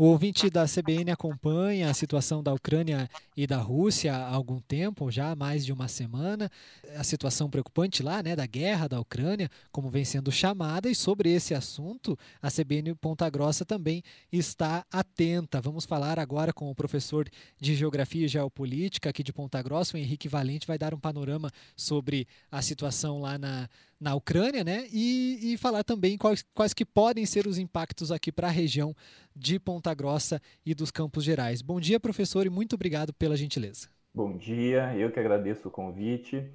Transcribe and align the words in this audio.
O 0.00 0.04
ouvinte 0.04 0.48
da 0.48 0.64
CBN 0.64 1.10
acompanha 1.10 1.90
a 1.90 1.92
situação 1.92 2.40
da 2.40 2.54
Ucrânia 2.54 3.10
e 3.36 3.48
da 3.48 3.56
Rússia 3.56 4.14
há 4.14 4.32
algum 4.32 4.60
tempo, 4.60 5.10
já 5.10 5.32
há 5.32 5.34
mais 5.34 5.66
de 5.66 5.72
uma 5.72 5.88
semana. 5.88 6.48
A 6.96 7.02
situação 7.02 7.50
preocupante 7.50 8.00
lá, 8.00 8.22
né, 8.22 8.36
da 8.36 8.46
guerra 8.46 8.86
da 8.86 9.00
Ucrânia, 9.00 9.50
como 9.72 9.90
vem 9.90 10.04
sendo 10.04 10.30
chamada, 10.30 10.88
e 10.88 10.94
sobre 10.94 11.32
esse 11.32 11.52
assunto, 11.52 12.16
a 12.40 12.48
CBN 12.48 12.94
Ponta 12.94 13.28
Grossa 13.28 13.64
também 13.64 14.04
está 14.30 14.86
atenta. 14.88 15.60
Vamos 15.60 15.84
falar 15.84 16.16
agora 16.20 16.52
com 16.52 16.70
o 16.70 16.76
professor 16.76 17.28
de 17.60 17.74
Geografia 17.74 18.24
e 18.24 18.28
Geopolítica 18.28 19.10
aqui 19.10 19.24
de 19.24 19.32
Ponta 19.32 19.60
Grossa, 19.60 19.96
o 19.96 20.00
Henrique 20.00 20.28
Valente, 20.28 20.64
vai 20.64 20.78
dar 20.78 20.94
um 20.94 21.00
panorama 21.00 21.50
sobre 21.74 22.24
a 22.52 22.62
situação 22.62 23.20
lá 23.20 23.36
na, 23.36 23.68
na 24.00 24.14
Ucrânia, 24.14 24.62
né? 24.62 24.86
E, 24.92 25.52
e 25.52 25.56
falar 25.56 25.82
também 25.82 26.16
quais, 26.16 26.44
quais 26.54 26.72
que 26.72 26.84
podem 26.84 27.26
ser 27.26 27.46
os 27.46 27.58
impactos 27.58 28.12
aqui 28.12 28.30
para 28.30 28.48
a 28.48 28.50
região 28.50 28.94
de 29.34 29.58
Ponta 29.58 29.92
Grossa 29.94 30.40
e 30.64 30.74
dos 30.74 30.90
Campos 30.90 31.24
Gerais. 31.24 31.62
Bom 31.62 31.80
dia, 31.80 31.98
professor, 31.98 32.46
e 32.46 32.50
muito 32.50 32.74
obrigado 32.74 33.12
pela 33.12 33.36
gentileza. 33.36 33.88
Bom 34.14 34.36
dia, 34.36 34.96
eu 34.96 35.10
que 35.10 35.20
agradeço 35.20 35.68
o 35.68 35.70
convite. 35.70 36.50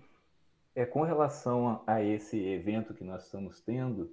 É, 0.75 0.85
com 0.85 1.03
relação 1.03 1.83
a 1.85 2.01
esse 2.01 2.37
evento 2.37 2.93
que 2.93 3.03
nós 3.03 3.25
estamos 3.25 3.61
tendo, 3.61 4.11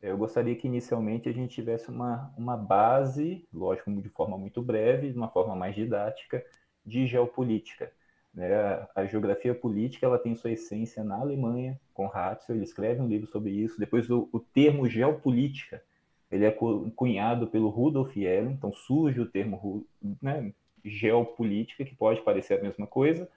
eu 0.00 0.16
gostaria 0.16 0.54
que 0.54 0.68
inicialmente 0.68 1.28
a 1.28 1.32
gente 1.32 1.54
tivesse 1.54 1.88
uma, 1.88 2.32
uma 2.38 2.56
base, 2.56 3.46
lógico, 3.52 3.90
de 4.00 4.08
forma 4.10 4.38
muito 4.38 4.62
breve, 4.62 5.10
de 5.10 5.16
uma 5.16 5.28
forma 5.28 5.56
mais 5.56 5.74
didática, 5.74 6.44
de 6.86 7.06
geopolítica. 7.06 7.92
Né? 8.38 8.86
A 8.94 9.04
geografia 9.04 9.52
política 9.52 10.06
ela 10.06 10.16
tem 10.16 10.36
sua 10.36 10.52
essência 10.52 11.02
na 11.02 11.16
Alemanha, 11.16 11.78
com 11.92 12.06
Ratzel, 12.06 12.54
ele 12.54 12.64
escreve 12.64 13.00
um 13.00 13.08
livro 13.08 13.26
sobre 13.26 13.50
isso. 13.50 13.80
Depois 13.80 14.08
o, 14.08 14.28
o 14.32 14.38
termo 14.38 14.88
geopolítica 14.88 15.82
ele 16.30 16.44
é 16.44 16.50
cunhado 16.94 17.48
pelo 17.48 17.68
Rudolf 17.68 18.14
Yellen, 18.16 18.52
então 18.52 18.72
surge 18.72 19.20
o 19.20 19.26
termo 19.26 19.84
né, 20.22 20.52
geopolítica, 20.84 21.84
que 21.84 21.96
pode 21.96 22.20
parecer 22.20 22.60
a 22.60 22.62
mesma 22.62 22.86
coisa, 22.86 23.28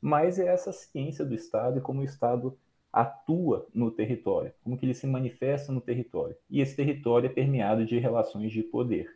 mas 0.00 0.38
é 0.38 0.46
essa 0.46 0.70
ciência 0.70 1.24
do 1.24 1.34
Estado 1.34 1.78
e 1.78 1.80
como 1.80 2.02
o 2.02 2.04
Estado 2.04 2.56
atua 2.92 3.66
no 3.74 3.90
território, 3.90 4.52
como 4.62 4.76
que 4.76 4.86
ele 4.86 4.94
se 4.94 5.06
manifesta 5.06 5.72
no 5.72 5.80
território. 5.80 6.36
E 6.48 6.60
esse 6.60 6.76
território 6.76 7.26
é 7.26 7.32
permeado 7.32 7.84
de 7.84 7.98
relações 7.98 8.52
de 8.52 8.62
poder 8.62 9.10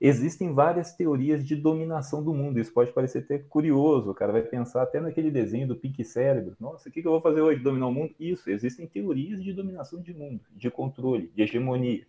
existem 0.00 0.52
várias 0.52 0.94
teorias 0.94 1.44
de 1.44 1.54
dominação 1.54 2.24
do 2.24 2.32
mundo. 2.32 2.58
Isso 2.58 2.72
pode 2.72 2.92
parecer 2.92 3.18
até 3.18 3.38
curioso, 3.38 4.10
o 4.10 4.14
cara 4.14 4.32
vai 4.32 4.42
pensar 4.42 4.82
até 4.82 4.98
naquele 4.98 5.30
desenho 5.30 5.68
do 5.68 5.76
Pink 5.76 6.02
Cérebro. 6.04 6.56
Nossa, 6.58 6.88
o 6.88 6.92
que 6.92 7.00
eu 7.00 7.12
vou 7.12 7.20
fazer 7.20 7.42
hoje? 7.42 7.62
Dominar 7.62 7.88
o 7.88 7.92
mundo? 7.92 8.14
Isso, 8.18 8.48
existem 8.50 8.86
teorias 8.86 9.42
de 9.44 9.52
dominação 9.52 10.00
de 10.00 10.14
mundo, 10.14 10.40
de 10.52 10.70
controle, 10.70 11.30
de 11.34 11.42
hegemonia. 11.42 12.06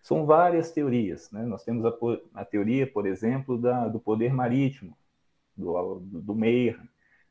São 0.00 0.24
várias 0.24 0.72
teorias. 0.72 1.30
Né? 1.30 1.44
Nós 1.44 1.62
temos 1.64 1.84
a, 1.84 1.92
a 2.34 2.44
teoria, 2.46 2.86
por 2.86 3.06
exemplo, 3.06 3.58
da, 3.58 3.88
do 3.88 4.00
poder 4.00 4.32
marítimo, 4.32 4.96
do, 5.54 5.98
do, 5.98 6.22
do 6.22 6.34
Meir, 6.34 6.80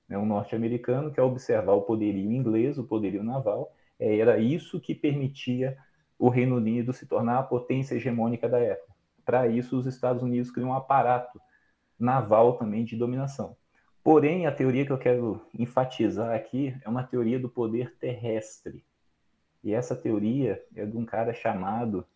né? 0.07 0.15
um 0.17 0.25
norte-americano 0.25 1.11
que, 1.11 1.19
ao 1.19 1.29
observar 1.29 1.73
o 1.73 1.81
poderio 1.81 2.31
inglês, 2.31 2.77
o 2.77 2.83
poderio 2.83 3.23
naval, 3.23 3.73
é, 3.99 4.19
era 4.19 4.37
isso 4.37 4.79
que 4.79 4.93
permitia 4.93 5.75
o 6.19 6.29
Reino 6.29 6.57
Unido 6.57 6.93
se 6.93 7.07
tornar 7.07 7.39
a 7.39 7.43
potência 7.43 7.95
hegemônica 7.95 8.47
da 8.47 8.59
época 8.59 8.96
para 9.27 9.45
isso, 9.45 9.77
os 9.77 9.85
Estados 9.85 10.23
Unidos 10.23 10.49
criam 10.49 10.69
um 10.69 10.73
aparato 10.73 11.37
naval 11.99 12.53
também 12.53 12.85
de 12.85 12.95
dominação. 12.95 13.57
Porém, 14.01 14.47
a 14.47 14.53
teoria 14.53 14.85
que 14.85 14.91
eu 14.93 14.97
quero 14.97 15.45
enfatizar 15.53 16.33
aqui 16.33 16.73
é 16.81 16.87
uma 16.87 17.03
teoria 17.03 17.37
do 17.37 17.49
poder 17.49 17.97
terrestre. 17.97 18.85
E 19.61 19.73
essa 19.73 19.97
teoria 19.97 20.63
é 20.73 20.85
de 20.85 20.95
um 20.95 21.03
cara 21.03 21.33
chamado 21.33 22.07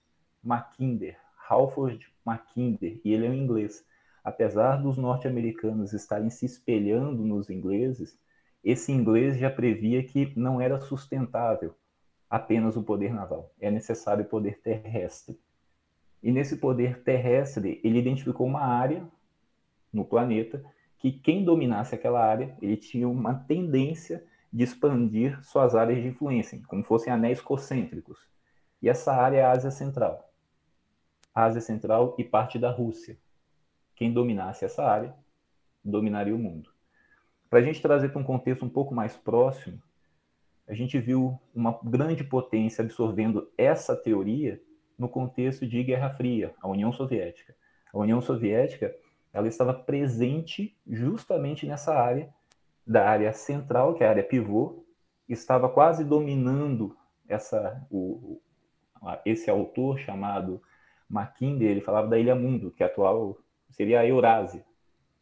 Mackinder, 0.42 1.18
Halford 1.50 2.10
Mackinder, 2.24 3.02
e 3.04 3.12
ele 3.12 3.26
é 3.26 3.30
um 3.30 3.34
inglês. 3.34 3.86
Apesar 4.24 4.78
dos 4.78 4.98
norte-americanos 4.98 5.92
estarem 5.92 6.30
se 6.30 6.46
espelhando 6.46 7.26
nos 7.26 7.50
ingleses, 7.50 8.18
esse 8.64 8.94
inglês 8.94 9.38
já 9.38 9.50
previa 9.50 10.02
que 10.02 10.32
não 10.40 10.62
era 10.62 10.80
sustentável 10.80 11.76
apenas 12.30 12.78
o 12.78 12.84
poder 12.84 13.14
naval, 13.14 13.52
é 13.60 13.70
necessário 13.70 14.24
o 14.24 14.30
poder 14.30 14.62
terrestre. 14.62 15.38
E 16.22 16.32
nesse 16.32 16.58
poder 16.58 17.02
terrestre, 17.04 17.80
ele 17.84 18.00
identificou 18.00 18.46
uma 18.46 18.62
área 18.62 19.08
no 19.92 20.06
planeta 20.06 20.64
que 21.00 21.12
quem 21.12 21.44
dominasse 21.44 21.96
aquela 21.96 22.24
área, 22.24 22.56
ele 22.62 22.78
tinha 22.78 23.10
uma 23.10 23.34
tendência 23.34 24.24
de 24.54 24.64
expandir 24.64 25.44
suas 25.44 25.74
áreas 25.74 26.02
de 26.02 26.10
influência, 26.10 26.62
como 26.68 26.84
fossem 26.84 27.12
anéis 27.12 27.42
concêntricos. 27.42 28.20
E 28.82 28.90
essa 28.90 29.14
área 29.14 29.38
é 29.38 29.44
a 29.44 29.52
Ásia 29.52 29.72
Central. 29.72 30.32
A 31.34 31.46
Ásia 31.46 31.62
Central 31.62 32.16
e 32.20 32.24
parte 32.24 32.60
da 32.60 32.70
Rússia. 32.70 33.18
Quem 33.96 34.14
dominasse 34.14 34.66
essa 34.66 34.84
área, 34.84 35.16
dominaria 35.84 36.36
o 36.36 36.40
mundo. 36.40 36.70
Para 37.50 37.60
a 37.60 37.62
gente 37.62 37.82
trazer 37.82 38.10
para 38.10 38.22
um 38.22 38.24
contexto 38.24 38.64
um 38.64 38.70
pouco 38.70 38.94
mais 38.94 39.16
próximo, 39.16 39.82
a 40.68 40.74
gente 40.74 41.00
viu 41.00 41.40
uma 41.54 41.80
grande 41.84 42.24
potência 42.24 42.84
absorvendo 42.84 43.52
essa 43.58 43.96
teoria 43.96 44.62
no 45.02 45.10
contexto 45.10 45.66
de 45.66 45.84
Guerra 45.84 46.12
Fria, 46.12 46.54
a 46.62 46.68
União 46.68 46.92
Soviética. 46.92 47.56
A 47.92 47.98
União 47.98 48.22
Soviética 48.22 48.96
ela 49.34 49.48
estava 49.48 49.74
presente 49.74 50.78
justamente 50.88 51.66
nessa 51.66 51.96
área 51.96 52.30
da 52.86 53.10
área 53.10 53.34
central, 53.34 53.96
que 53.96 54.04
é 54.04 54.08
a 54.08 54.12
área 54.12 54.24
pivô, 54.24 54.86
estava 55.28 55.68
quase 55.68 56.04
dominando 56.04 56.96
essa 57.28 57.84
o, 57.90 58.40
esse 59.26 59.50
autor 59.50 59.98
chamado 59.98 60.62
Mackinder, 61.10 61.72
ele 61.72 61.82
falava 61.82 62.08
da 62.08 62.20
Ilha 62.20 62.36
Mundo, 62.36 62.70
que 62.70 62.84
atual 62.84 63.40
seria 63.72 64.02
a 64.02 64.06
Eurásia. 64.06 64.64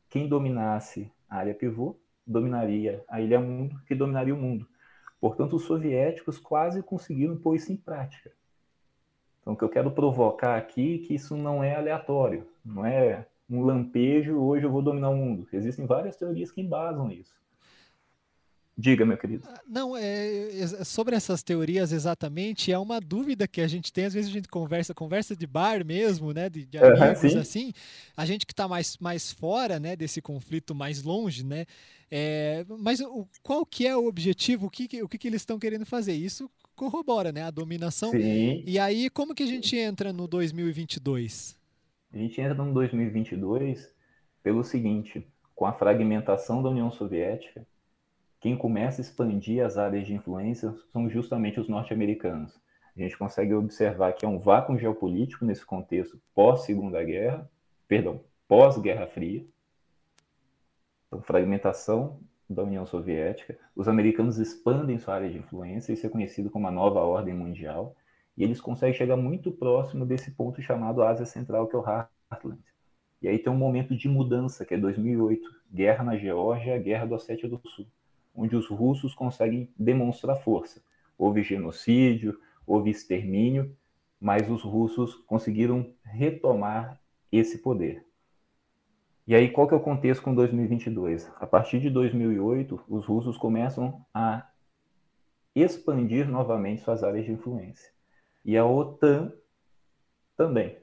Quem 0.09 0.27
dominasse 0.27 1.09
a 1.29 1.37
área 1.37 1.53
pivô 1.53 1.95
dominaria 2.27 3.01
a 3.07 3.21
Ilha 3.21 3.39
Mundo, 3.39 3.79
que 3.87 3.95
dominaria 3.95 4.35
o 4.35 4.37
mundo. 4.37 4.67
Portanto, 5.21 5.55
os 5.55 5.63
soviéticos 5.63 6.37
quase 6.37 6.83
conseguiram 6.83 7.37
pôr 7.37 7.55
isso 7.55 7.71
em 7.71 7.77
prática. 7.77 8.29
Então, 9.41 9.53
o 9.53 9.55
que 9.57 9.63
eu 9.63 9.69
quero 9.69 9.91
provocar 9.91 10.57
aqui 10.57 10.95
é 10.95 11.07
que 11.07 11.15
isso 11.15 11.35
não 11.35 11.63
é 11.63 11.75
aleatório, 11.75 12.47
não 12.63 12.85
é 12.85 13.25
um 13.49 13.63
lampejo, 13.63 14.37
hoje 14.37 14.65
eu 14.65 14.71
vou 14.71 14.81
dominar 14.81 15.09
o 15.09 15.15
mundo. 15.15 15.47
Existem 15.51 15.85
várias 15.85 16.15
teorias 16.15 16.51
que 16.51 16.61
embasam 16.61 17.11
isso. 17.11 17.39
Diga, 18.79 19.05
meu 19.05 19.17
querido. 19.17 19.43
Ah, 19.45 19.59
não, 19.67 19.97
é, 19.97 20.61
é, 20.61 20.67
sobre 20.85 21.13
essas 21.13 21.43
teorias 21.43 21.91
exatamente, 21.91 22.71
é 22.71 22.79
uma 22.79 23.01
dúvida 23.01 23.45
que 23.45 23.59
a 23.59 23.67
gente 23.67 23.91
tem, 23.91 24.05
às 24.05 24.13
vezes 24.13 24.29
a 24.29 24.33
gente 24.33 24.47
conversa, 24.47 24.93
conversa 24.93 25.35
de 25.35 25.45
bar 25.45 25.83
mesmo, 25.85 26.31
né, 26.31 26.49
de, 26.49 26.65
de 26.65 26.77
amigos, 26.77 27.35
assim, 27.35 27.73
a 28.15 28.25
gente 28.25 28.45
que 28.45 28.53
está 28.53 28.69
mais, 28.69 28.95
mais 28.97 29.33
fora, 29.33 29.81
né, 29.81 29.97
desse 29.97 30.21
conflito, 30.21 30.73
mais 30.73 31.03
longe, 31.03 31.43
né, 31.43 31.65
é, 32.09 32.65
mas 32.79 33.01
o, 33.01 33.27
qual 33.43 33.65
que 33.65 33.85
é 33.85 33.97
o 33.97 34.07
objetivo, 34.07 34.67
o 34.67 34.69
que, 34.69 35.03
o 35.03 35.09
que, 35.09 35.17
que 35.17 35.27
eles 35.27 35.41
estão 35.41 35.59
querendo 35.59 35.85
fazer? 35.85 36.13
Isso 36.13 36.49
corrobora, 36.79 37.33
né? 37.33 37.43
A 37.43 37.51
dominação. 37.51 38.11
Sim. 38.11 38.63
E 38.65 38.79
aí, 38.79 39.09
como 39.09 39.35
que 39.35 39.43
a 39.43 39.45
gente 39.45 39.75
entra 39.75 40.13
no 40.13 40.27
2022? 40.27 41.59
A 42.13 42.17
gente 42.17 42.39
entra 42.39 42.63
no 42.63 42.73
2022 42.73 43.93
pelo 44.41 44.63
seguinte: 44.63 45.27
com 45.53 45.65
a 45.65 45.73
fragmentação 45.73 46.63
da 46.63 46.69
União 46.69 46.89
Soviética, 46.89 47.67
quem 48.39 48.57
começa 48.57 49.01
a 49.01 49.03
expandir 49.03 49.63
as 49.63 49.77
áreas 49.77 50.07
de 50.07 50.13
influência 50.13 50.73
são 50.93 51.09
justamente 51.09 51.59
os 51.59 51.67
norte-americanos. 51.67 52.57
A 52.95 53.01
gente 53.01 53.17
consegue 53.17 53.53
observar 53.53 54.13
que 54.13 54.25
é 54.25 54.27
um 54.27 54.39
vácuo 54.39 54.77
geopolítico 54.77 55.43
nesse 55.43 55.65
contexto 55.65 56.19
pós-Segunda 56.33 57.03
Guerra, 57.03 57.49
perdão, 57.87 58.21
pós-Guerra 58.47 59.05
Fria. 59.05 59.45
Então, 61.07 61.21
fragmentação 61.21 62.19
da 62.49 62.63
União 62.63 62.85
Soviética. 62.85 63.57
Os 63.75 63.87
americanos 63.87 64.39
expandem 64.39 64.97
sua 64.97 65.15
área 65.15 65.29
de 65.29 65.37
influência, 65.37 65.93
isso 65.93 66.05
é 66.05 66.09
conhecido 66.09 66.49
como 66.49 66.67
a 66.67 66.71
nova 66.71 66.99
ordem 67.01 67.33
mundial, 67.33 67.95
e 68.35 68.43
eles 68.43 68.59
conseguem 68.59 68.95
chegar 68.95 69.17
muito 69.17 69.51
próximo 69.51 70.05
desse 70.05 70.31
ponto 70.31 70.61
chamado 70.61 71.03
Ásia 71.03 71.25
Central, 71.25 71.67
que 71.67 71.75
é 71.75 71.79
o 71.79 71.85
Heartland. 71.85 72.63
E 73.21 73.27
aí 73.27 73.37
tem 73.37 73.51
um 73.51 73.57
momento 73.57 73.95
de 73.95 74.07
mudança, 74.07 74.65
que 74.65 74.73
é 74.73 74.77
2008, 74.77 75.49
guerra 75.71 76.03
na 76.03 76.17
Geórgia, 76.17 76.77
guerra 76.79 77.05
do 77.05 77.15
Ossétia 77.15 77.49
do 77.49 77.61
Sul, 77.65 77.85
onde 78.33 78.55
os 78.55 78.67
russos 78.67 79.13
conseguem 79.13 79.69
demonstrar 79.77 80.37
força. 80.37 80.81
Houve 81.17 81.43
genocídio, 81.43 82.39
houve 82.65 82.89
extermínio, 82.89 83.75
mas 84.19 84.49
os 84.49 84.63
russos 84.63 85.15
conseguiram 85.27 85.93
retomar 86.03 86.99
esse 87.31 87.57
poder. 87.57 88.05
E 89.29 89.35
aí, 89.35 89.47
qual 89.47 89.67
que 89.67 89.75
é 89.75 89.77
o 89.77 89.79
contexto 89.79 90.23
com 90.23 90.33
2022? 90.33 91.31
A 91.35 91.45
partir 91.45 91.79
de 91.79 91.91
2008, 91.91 92.83
os 92.89 93.05
russos 93.05 93.37
começam 93.37 94.03
a 94.11 94.49
expandir 95.53 96.27
novamente 96.27 96.81
suas 96.81 97.03
áreas 97.03 97.25
de 97.25 97.33
influência. 97.33 97.93
E 98.43 98.57
a 98.57 98.65
OTAN 98.65 99.31
também. 100.35 100.79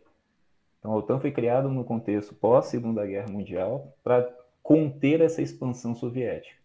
Então, 0.78 0.92
a 0.92 0.96
OTAN 0.96 1.18
foi 1.18 1.32
criada 1.32 1.68
no 1.68 1.82
contexto 1.82 2.36
pós-Segunda 2.36 3.04
Guerra 3.04 3.32
Mundial 3.32 3.92
para 4.04 4.32
conter 4.62 5.22
essa 5.22 5.42
expansão 5.42 5.96
soviética. 5.96 6.56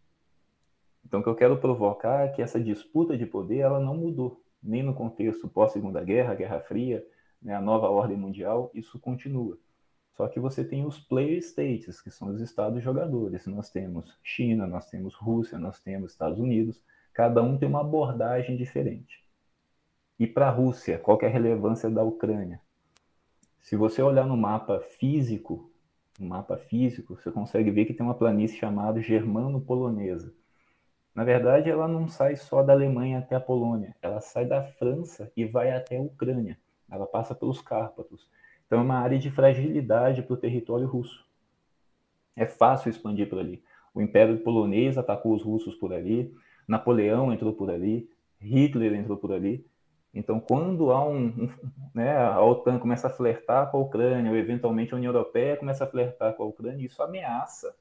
Então, 1.04 1.22
o 1.22 1.24
que 1.24 1.30
eu 1.30 1.36
quero 1.36 1.58
provocar 1.58 2.28
é 2.28 2.28
que 2.28 2.44
essa 2.44 2.60
disputa 2.60 3.18
de 3.18 3.26
poder 3.26 3.58
ela 3.58 3.80
não 3.80 3.98
mudou, 3.98 4.40
nem 4.62 4.84
no 4.84 4.94
contexto 4.94 5.48
pós-Segunda 5.48 6.04
Guerra, 6.04 6.36
Guerra 6.36 6.60
Fria, 6.60 7.04
né, 7.42 7.56
a 7.56 7.62
nova 7.62 7.90
ordem 7.90 8.16
mundial, 8.16 8.70
isso 8.76 9.00
continua. 9.00 9.58
Só 10.14 10.28
que 10.28 10.40
você 10.40 10.64
tem 10.64 10.86
os 10.86 11.00
player 11.00 11.38
states, 11.40 12.02
que 12.02 12.12
são 12.12 12.30
os 12.30 12.42
estados 12.42 12.84
jogadores. 12.84 13.48
Nós 13.48 13.70
temos 13.70 14.18
China, 14.24 14.68
nós 14.68 14.90
temos 14.90 15.16
Rússia, 15.16 15.58
nós 15.58 15.80
temos 15.80 16.12
Estados 16.12 16.40
Unidos. 16.40 16.84
Cada 17.14 17.42
um 17.42 17.58
tem 17.58 17.68
uma 17.68 17.82
abordagem 17.82 18.56
diferente. 18.56 19.24
E 20.20 20.28
para 20.28 20.48
a 20.48 20.52
Rússia, 20.52 21.00
qual 21.00 21.18
é 21.22 21.26
a 21.26 21.30
relevância 21.30 21.90
da 21.90 22.04
Ucrânia? 22.04 22.62
Se 23.62 23.76
você 23.76 24.02
olhar 24.02 24.26
no 24.26 24.38
mapa 24.38 24.80
físico, 24.80 25.72
no 26.20 26.28
mapa 26.28 26.58
físico, 26.58 27.16
você 27.16 27.32
consegue 27.32 27.72
ver 27.72 27.86
que 27.86 27.94
tem 27.94 28.06
uma 28.06 28.14
planície 28.14 28.58
chamada 28.58 29.02
Germano-Polonesa. 29.02 30.34
Na 31.14 31.24
verdade, 31.24 31.70
ela 31.70 31.88
não 31.88 32.08
sai 32.08 32.36
só 32.36 32.64
da 32.64 32.74
Alemanha 32.74 33.20
até 33.20 33.36
a 33.36 33.40
Polônia, 33.40 33.96
ela 34.02 34.22
sai 34.22 34.46
da 34.46 34.62
França 34.62 35.32
e 35.36 35.46
vai 35.46 35.72
até 35.72 35.98
a 35.98 36.02
Ucrânia. 36.02 36.58
Ela 36.90 37.06
passa 37.06 37.34
pelos 37.34 37.62
Cárpatos. 37.62 38.30
Então 38.72 38.80
é 38.80 38.84
uma 38.84 39.00
área 39.00 39.20
de 39.20 39.30
fragilidade 39.30 40.22
para 40.22 40.34
o 40.34 40.38
território 40.38 40.88
russo. 40.88 41.26
É 42.38 42.46
fácil 42.46 42.90
expandir 42.90 43.28
por 43.28 43.38
ali. 43.38 43.62
O 43.94 44.02
Império 44.02 44.38
Polonês 44.38 44.98
atacou 44.98 45.34
os 45.34 45.44
russos 45.44 45.76
por 45.76 45.92
ali, 45.92 46.34
Napoleão 46.66 47.34
entrou 47.34 47.52
por 47.52 47.70
ali, 47.70 48.10
Hitler 48.40 48.94
entrou 48.94 49.18
por 49.18 49.34
ali. 49.34 49.68
Então, 50.14 50.40
quando 50.40 50.90
há 50.90 51.06
um, 51.06 51.26
um 51.26 51.50
né, 51.94 52.16
a 52.16 52.42
OTAN 52.42 52.80
começa 52.80 53.08
a 53.08 53.10
flertar 53.10 53.70
com 53.70 53.78
a 53.78 53.82
Ucrânia, 53.82 54.32
ou 54.32 54.38
eventualmente 54.38 54.94
a 54.94 54.96
União 54.96 55.12
Europeia 55.14 55.58
começa 55.58 55.84
a 55.84 55.88
flertar 55.88 56.34
com 56.36 56.44
a 56.44 56.48
Ucrânia, 56.48 56.86
isso 56.86 57.04
ameaça 57.04 57.76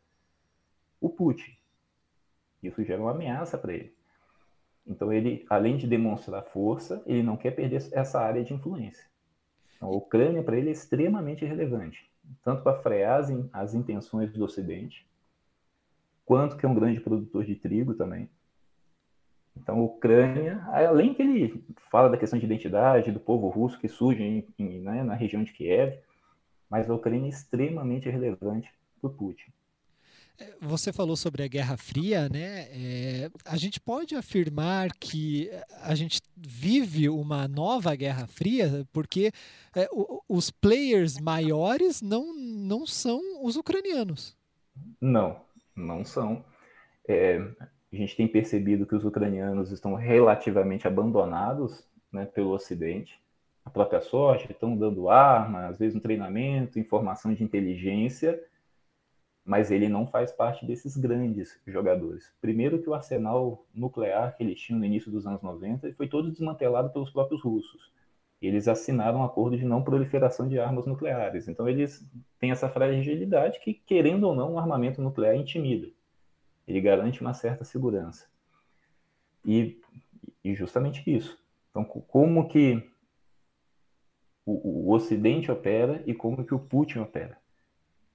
o 1.00 1.08
Putin. 1.08 1.56
Isso 2.60 2.82
gera 2.82 3.00
uma 3.00 3.12
ameaça 3.12 3.56
para 3.56 3.74
ele. 3.74 3.94
Então, 4.84 5.12
ele, 5.12 5.46
além 5.48 5.76
de 5.76 5.86
demonstrar 5.86 6.42
força, 6.42 7.00
ele 7.06 7.22
não 7.22 7.36
quer 7.36 7.52
perder 7.52 7.80
essa 7.92 8.20
área 8.20 8.42
de 8.42 8.52
influência. 8.52 9.08
Então, 9.80 9.88
a 9.88 9.96
Ucrânia, 9.96 10.42
para 10.42 10.58
ele, 10.58 10.68
é 10.68 10.72
extremamente 10.72 11.42
relevante, 11.46 12.06
tanto 12.44 12.62
para 12.62 12.78
frear 12.82 13.20
as, 13.20 13.30
as 13.50 13.74
intenções 13.74 14.30
do 14.30 14.44
Ocidente, 14.44 15.08
quanto 16.26 16.58
que 16.58 16.66
é 16.66 16.68
um 16.68 16.74
grande 16.74 17.00
produtor 17.00 17.46
de 17.46 17.54
trigo 17.54 17.94
também. 17.94 18.28
Então, 19.56 19.78
a 19.78 19.82
Ucrânia, 19.82 20.62
além 20.66 21.14
que 21.14 21.22
ele 21.22 21.64
fala 21.90 22.10
da 22.10 22.18
questão 22.18 22.38
de 22.38 22.44
identidade 22.44 23.10
do 23.10 23.18
povo 23.18 23.48
russo 23.48 23.80
que 23.80 23.88
surge 23.88 24.22
em, 24.22 24.46
em, 24.58 24.80
né, 24.80 25.02
na 25.02 25.14
região 25.14 25.42
de 25.42 25.52
Kiev, 25.52 25.98
mas 26.68 26.88
a 26.88 26.94
Ucrânia 26.94 27.26
é 27.26 27.30
extremamente 27.30 28.08
relevante 28.08 28.70
para 29.00 29.08
o 29.08 29.14
Putin. 29.14 29.50
Você 30.60 30.92
falou 30.92 31.16
sobre 31.16 31.42
a 31.42 31.48
Guerra 31.48 31.76
Fria, 31.76 32.28
né? 32.28 32.68
É, 32.70 33.30
a 33.44 33.56
gente 33.56 33.80
pode 33.80 34.14
afirmar 34.14 34.90
que 34.92 35.50
a 35.82 35.94
gente 35.94 36.20
vive 36.36 37.08
uma 37.08 37.48
nova 37.48 37.94
Guerra 37.94 38.26
Fria, 38.26 38.86
porque 38.92 39.32
é, 39.74 39.88
o, 39.92 40.22
os 40.28 40.50
players 40.50 41.18
maiores 41.18 42.00
não, 42.00 42.34
não 42.34 42.86
são 42.86 43.20
os 43.42 43.56
ucranianos. 43.56 44.36
Não, 45.00 45.40
não 45.76 46.04
são. 46.04 46.44
É, 47.08 47.38
a 47.92 47.96
gente 47.96 48.16
tem 48.16 48.28
percebido 48.28 48.86
que 48.86 48.94
os 48.94 49.04
ucranianos 49.04 49.72
estão 49.72 49.94
relativamente 49.94 50.86
abandonados 50.86 51.84
né, 52.12 52.24
pelo 52.26 52.50
Ocidente. 52.50 53.18
A 53.64 53.70
própria 53.70 54.00
sorte, 54.00 54.50
estão 54.50 54.76
dando 54.76 55.10
arma, 55.10 55.66
às 55.66 55.78
vezes 55.78 55.96
um 55.96 56.00
treinamento, 56.00 56.78
informação 56.78 57.34
de 57.34 57.44
inteligência 57.44 58.40
mas 59.44 59.70
ele 59.70 59.88
não 59.88 60.06
faz 60.06 60.30
parte 60.30 60.64
desses 60.66 60.96
grandes 60.96 61.60
jogadores. 61.66 62.32
Primeiro 62.40 62.80
que 62.80 62.88
o 62.88 62.94
arsenal 62.94 63.64
nuclear 63.74 64.36
que 64.36 64.42
eles 64.42 64.60
tinham 64.60 64.78
no 64.78 64.84
início 64.84 65.10
dos 65.10 65.26
anos 65.26 65.42
90 65.42 65.92
foi 65.94 66.08
todo 66.08 66.30
desmantelado 66.30 66.90
pelos 66.90 67.10
próprios 67.10 67.42
russos. 67.42 67.92
Eles 68.40 68.68
assinaram 68.68 69.20
um 69.20 69.24
acordo 69.24 69.56
de 69.56 69.64
não 69.66 69.82
proliferação 69.82 70.48
de 70.48 70.58
armas 70.58 70.86
nucleares. 70.86 71.46
Então 71.46 71.68
eles 71.68 72.06
têm 72.38 72.50
essa 72.50 72.68
fragilidade 72.68 73.60
que, 73.60 73.74
querendo 73.74 74.24
ou 74.24 74.34
não, 74.34 74.54
um 74.54 74.58
armamento 74.58 75.02
nuclear 75.02 75.34
intimida. 75.36 75.88
Ele 76.66 76.80
garante 76.80 77.20
uma 77.20 77.34
certa 77.34 77.64
segurança. 77.64 78.28
E, 79.44 79.80
e 80.44 80.54
justamente 80.54 81.02
isso. 81.06 81.38
Então, 81.70 81.84
como 81.84 82.48
que 82.48 82.90
o, 84.46 84.88
o 84.88 84.94
Ocidente 84.94 85.50
opera 85.50 86.02
e 86.06 86.14
como 86.14 86.44
que 86.44 86.54
o 86.54 86.58
Putin 86.58 87.00
opera? 87.00 87.39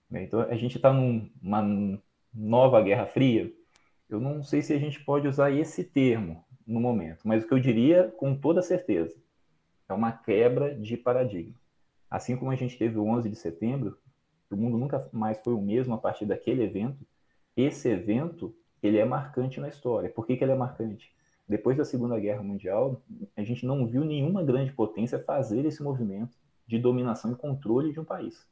Né? 0.09 0.23
Então 0.23 0.41
a 0.41 0.55
gente 0.55 0.77
está 0.77 0.91
numa 0.93 2.01
nova 2.33 2.81
Guerra 2.81 3.05
Fria. 3.05 3.51
Eu 4.09 4.19
não 4.19 4.43
sei 4.43 4.61
se 4.61 4.73
a 4.73 4.77
gente 4.77 5.03
pode 5.03 5.27
usar 5.27 5.51
esse 5.51 5.83
termo 5.83 6.43
no 6.65 6.79
momento, 6.79 7.27
mas 7.27 7.43
o 7.43 7.47
que 7.47 7.53
eu 7.53 7.59
diria 7.59 8.13
com 8.17 8.35
toda 8.35 8.61
certeza 8.61 9.15
é 9.87 9.93
uma 9.93 10.11
quebra 10.11 10.75
de 10.75 10.97
paradigma. 10.97 11.55
Assim 12.09 12.35
como 12.35 12.51
a 12.51 12.55
gente 12.55 12.77
teve 12.77 12.97
o 12.97 13.05
11 13.05 13.29
de 13.29 13.35
setembro, 13.35 13.97
o 14.49 14.55
mundo 14.55 14.77
nunca 14.77 15.07
mais 15.11 15.39
foi 15.41 15.53
o 15.53 15.61
mesmo 15.61 15.93
a 15.93 15.97
partir 15.97 16.25
daquele 16.25 16.63
evento. 16.63 17.05
Esse 17.57 17.89
evento 17.89 18.55
ele 18.81 18.97
é 18.97 19.05
marcante 19.05 19.59
na 19.59 19.67
história. 19.67 20.09
Por 20.09 20.25
que, 20.25 20.37
que 20.37 20.43
ele 20.43 20.51
é 20.51 20.55
marcante? 20.55 21.13
Depois 21.47 21.77
da 21.77 21.85
Segunda 21.85 22.19
Guerra 22.19 22.41
Mundial, 22.41 23.01
a 23.35 23.43
gente 23.43 23.65
não 23.65 23.85
viu 23.85 24.03
nenhuma 24.03 24.43
grande 24.43 24.71
potência 24.71 25.19
fazer 25.19 25.65
esse 25.65 25.83
movimento 25.83 26.37
de 26.65 26.79
dominação 26.79 27.31
e 27.31 27.35
controle 27.35 27.91
de 27.91 27.99
um 27.99 28.05
país. 28.05 28.47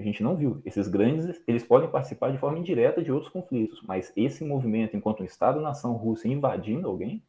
A 0.00 0.02
gente 0.02 0.22
não 0.22 0.34
viu. 0.34 0.62
Esses 0.64 0.88
grandes, 0.88 1.42
eles 1.46 1.62
podem 1.62 1.90
participar 1.90 2.32
de 2.32 2.38
forma 2.38 2.58
indireta 2.58 3.02
de 3.02 3.12
outros 3.12 3.30
conflitos, 3.30 3.82
mas 3.82 4.10
esse 4.16 4.42
movimento, 4.42 4.96
enquanto 4.96 5.20
um 5.20 5.26
Estado-nação 5.26 5.92
russo 5.92 6.26
invadindo 6.26 6.88
alguém, 6.88 7.22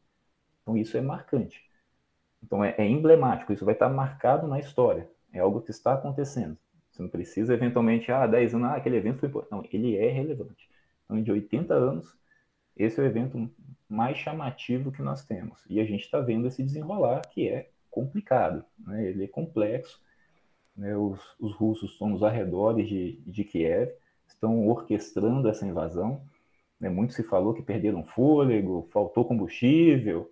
então 0.61 0.77
isso 0.77 0.95
é 0.95 1.01
marcante. 1.01 1.61
Então 2.41 2.63
é, 2.63 2.73
é, 2.77 2.87
emblemático, 2.87 3.51
isso 3.51 3.65
vai 3.65 3.73
estar 3.73 3.89
marcado 3.89 4.47
na 4.47 4.57
história. 4.57 5.09
É 5.33 5.39
algo 5.39 5.61
que 5.61 5.69
está 5.69 5.95
acontecendo. 5.95 6.57
Você 6.89 7.01
não 7.01 7.09
precisa 7.09 7.53
eventualmente, 7.53 8.09
ah, 8.09 8.25
10 8.25 8.55
anos, 8.55 8.69
ah, 8.69 8.75
aquele 8.75 8.95
evento 8.95 9.19
foi 9.19 9.27
importante. 9.27 9.51
Não, 9.51 9.65
ele 9.73 9.97
é 9.97 10.09
relevante. 10.09 10.69
Então, 11.03 11.21
de 11.21 11.29
80 11.29 11.73
anos, 11.73 12.17
esse 12.77 13.01
é 13.01 13.03
o 13.03 13.05
evento 13.05 13.51
mais 13.89 14.17
chamativo 14.17 14.93
que 14.93 15.01
nós 15.01 15.25
temos. 15.25 15.59
E 15.69 15.81
a 15.81 15.83
gente 15.83 16.05
está 16.05 16.21
vendo 16.21 16.47
esse 16.47 16.63
desenrolar 16.63 17.21
que 17.27 17.49
é 17.49 17.69
complicado, 17.89 18.63
né? 18.79 19.09
ele 19.09 19.25
é 19.25 19.27
complexo, 19.27 20.01
né, 20.75 20.95
os, 20.95 21.19
os, 21.39 21.53
russos 21.53 21.91
estão 21.91 22.09
nos 22.09 22.23
arredores 22.23 22.87
de, 22.87 23.21
de 23.25 23.43
Kiev, 23.43 23.91
estão 24.27 24.67
orquestrando 24.67 25.47
essa 25.47 25.65
invasão. 25.65 26.21
Né, 26.79 26.89
muito 26.89 27.13
se 27.13 27.23
falou 27.23 27.53
que 27.53 27.61
perderam 27.61 28.03
fôlego, 28.03 28.87
faltou 28.91 29.25
combustível, 29.25 30.31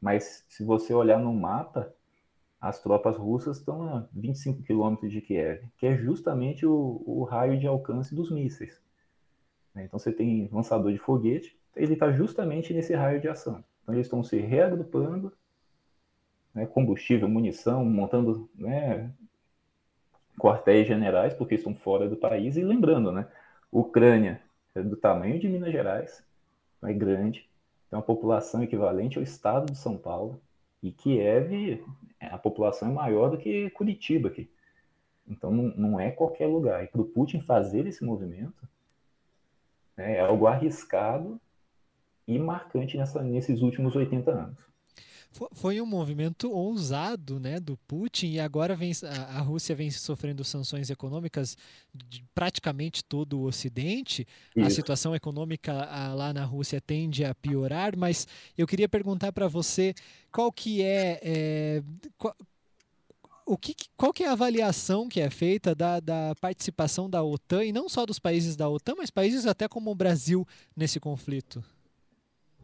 mas 0.00 0.44
se 0.48 0.64
você 0.64 0.92
olhar 0.94 1.18
no 1.18 1.32
mapa, 1.34 1.92
as 2.60 2.80
tropas 2.80 3.16
russas 3.16 3.58
estão 3.58 3.82
a 3.82 4.06
25 4.12 4.62
quilômetros 4.62 5.12
de 5.12 5.20
Kiev, 5.20 5.64
que 5.76 5.86
é 5.86 5.96
justamente 5.96 6.64
o, 6.64 7.02
o, 7.04 7.24
raio 7.24 7.58
de 7.58 7.66
alcance 7.66 8.14
dos 8.14 8.30
mísseis. 8.30 8.80
Né, 9.74 9.84
então 9.84 9.98
você 9.98 10.12
tem 10.12 10.48
lançador 10.52 10.92
de 10.92 10.98
foguete, 10.98 11.56
ele 11.74 11.94
está 11.94 12.12
justamente 12.12 12.72
nesse 12.72 12.94
raio 12.94 13.20
de 13.20 13.28
ação. 13.28 13.64
Então 13.82 13.94
eles 13.94 14.06
estão 14.06 14.22
se 14.22 14.38
reagrupando, 14.38 15.32
né, 16.54 16.66
combustível, 16.66 17.28
munição, 17.28 17.84
montando 17.84 18.48
né, 18.54 19.12
quartéis 20.38 20.86
generais, 20.86 21.34
porque 21.34 21.54
estão 21.54 21.74
fora 21.74 22.08
do 22.08 22.16
país. 22.16 22.56
E 22.56 22.62
lembrando, 22.62 23.12
né? 23.12 23.26
Ucrânia 23.70 24.40
é 24.74 24.82
do 24.82 24.96
tamanho 24.96 25.38
de 25.38 25.48
Minas 25.48 25.72
Gerais, 25.72 26.24
é 26.82 26.92
grande, 26.92 27.48
tem 27.88 27.96
uma 27.98 28.02
população 28.02 28.62
equivalente 28.62 29.18
ao 29.18 29.22
estado 29.22 29.70
de 29.70 29.78
São 29.78 29.96
Paulo. 29.96 30.40
E 30.82 30.90
Kiev, 30.90 31.84
a 32.20 32.38
população 32.38 32.88
é 32.88 32.92
maior 32.92 33.30
do 33.30 33.38
que 33.38 33.70
Curitiba 33.70 34.28
aqui. 34.28 34.50
Então 35.28 35.50
não, 35.50 35.64
não 35.76 36.00
é 36.00 36.10
qualquer 36.10 36.46
lugar. 36.46 36.82
E 36.82 36.88
para 36.88 37.00
o 37.00 37.04
Putin 37.04 37.40
fazer 37.40 37.86
esse 37.86 38.04
movimento 38.04 38.68
né, 39.96 40.16
é 40.16 40.20
algo 40.20 40.46
arriscado 40.46 41.40
e 42.26 42.38
marcante 42.38 42.96
nessa, 42.96 43.22
nesses 43.22 43.62
últimos 43.62 43.94
80 43.94 44.30
anos. 44.30 44.71
Foi 45.52 45.80
um 45.80 45.86
movimento 45.86 46.50
ousado 46.50 47.40
né, 47.40 47.58
do 47.58 47.76
Putin 47.88 48.32
e 48.32 48.40
agora 48.40 48.76
vem, 48.76 48.92
a, 49.04 49.38
a 49.38 49.40
Rússia 49.40 49.74
vem 49.74 49.90
sofrendo 49.90 50.44
sanções 50.44 50.90
econômicas 50.90 51.56
de 51.94 52.22
praticamente 52.34 53.02
todo 53.02 53.38
o 53.38 53.44
Ocidente. 53.44 54.26
Isso. 54.54 54.66
A 54.66 54.70
situação 54.70 55.14
econômica 55.14 55.72
a, 55.72 56.12
lá 56.12 56.32
na 56.32 56.44
Rússia 56.44 56.80
tende 56.80 57.24
a 57.24 57.34
piorar, 57.34 57.96
mas 57.96 58.26
eu 58.56 58.66
queria 58.66 58.88
perguntar 58.88 59.32
para 59.32 59.48
você 59.48 59.94
qual 60.30 60.52
que 60.52 60.82
é, 60.82 61.20
é 61.22 61.82
qual, 62.18 62.36
o 63.46 63.56
que, 63.56 63.74
qual 63.96 64.12
que 64.12 64.24
é 64.24 64.28
a 64.28 64.32
avaliação 64.32 65.08
que 65.08 65.20
é 65.20 65.30
feita 65.30 65.74
da, 65.74 66.00
da 66.00 66.34
participação 66.40 67.08
da 67.08 67.22
OTAN, 67.22 67.64
e 67.64 67.72
não 67.72 67.88
só 67.88 68.06
dos 68.06 68.18
países 68.18 68.56
da 68.56 68.68
OTAN, 68.68 68.94
mas 68.96 69.10
países 69.10 69.46
até 69.46 69.68
como 69.68 69.90
o 69.90 69.94
Brasil 69.94 70.46
nesse 70.76 71.00
conflito? 71.00 71.64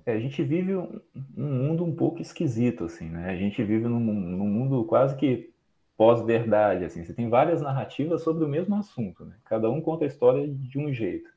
É, 0.09 0.13
a 0.13 0.19
gente 0.19 0.43
vive 0.43 0.75
um, 0.75 0.99
um, 1.37 1.47
mundo 1.47 1.85
um 1.85 1.95
pouco 1.95 2.23
esquisito, 2.23 2.85
assim, 2.85 3.11
né? 3.11 3.29
A 3.29 3.37
gente 3.37 3.63
vive 3.63 3.87
num, 3.87 4.01
num 4.01 4.47
mundo 4.47 4.83
quase 4.87 5.15
que 5.15 5.53
pós-verdade, 5.99 6.83
assim. 6.87 7.05
Você 7.05 7.13
tem 7.13 7.29
várias 7.29 7.61
narrativas 7.61 8.23
sobre 8.23 8.43
o 8.43 8.49
mesmo 8.49 8.75
assunto, 8.75 9.27
né? 9.27 9.37
Cada 9.45 9.69
um 9.69 9.83
conta 9.83 10.05
a 10.05 10.07
história 10.07 10.49
de 10.49 10.79
um 10.79 10.95
jeito. 10.95 11.29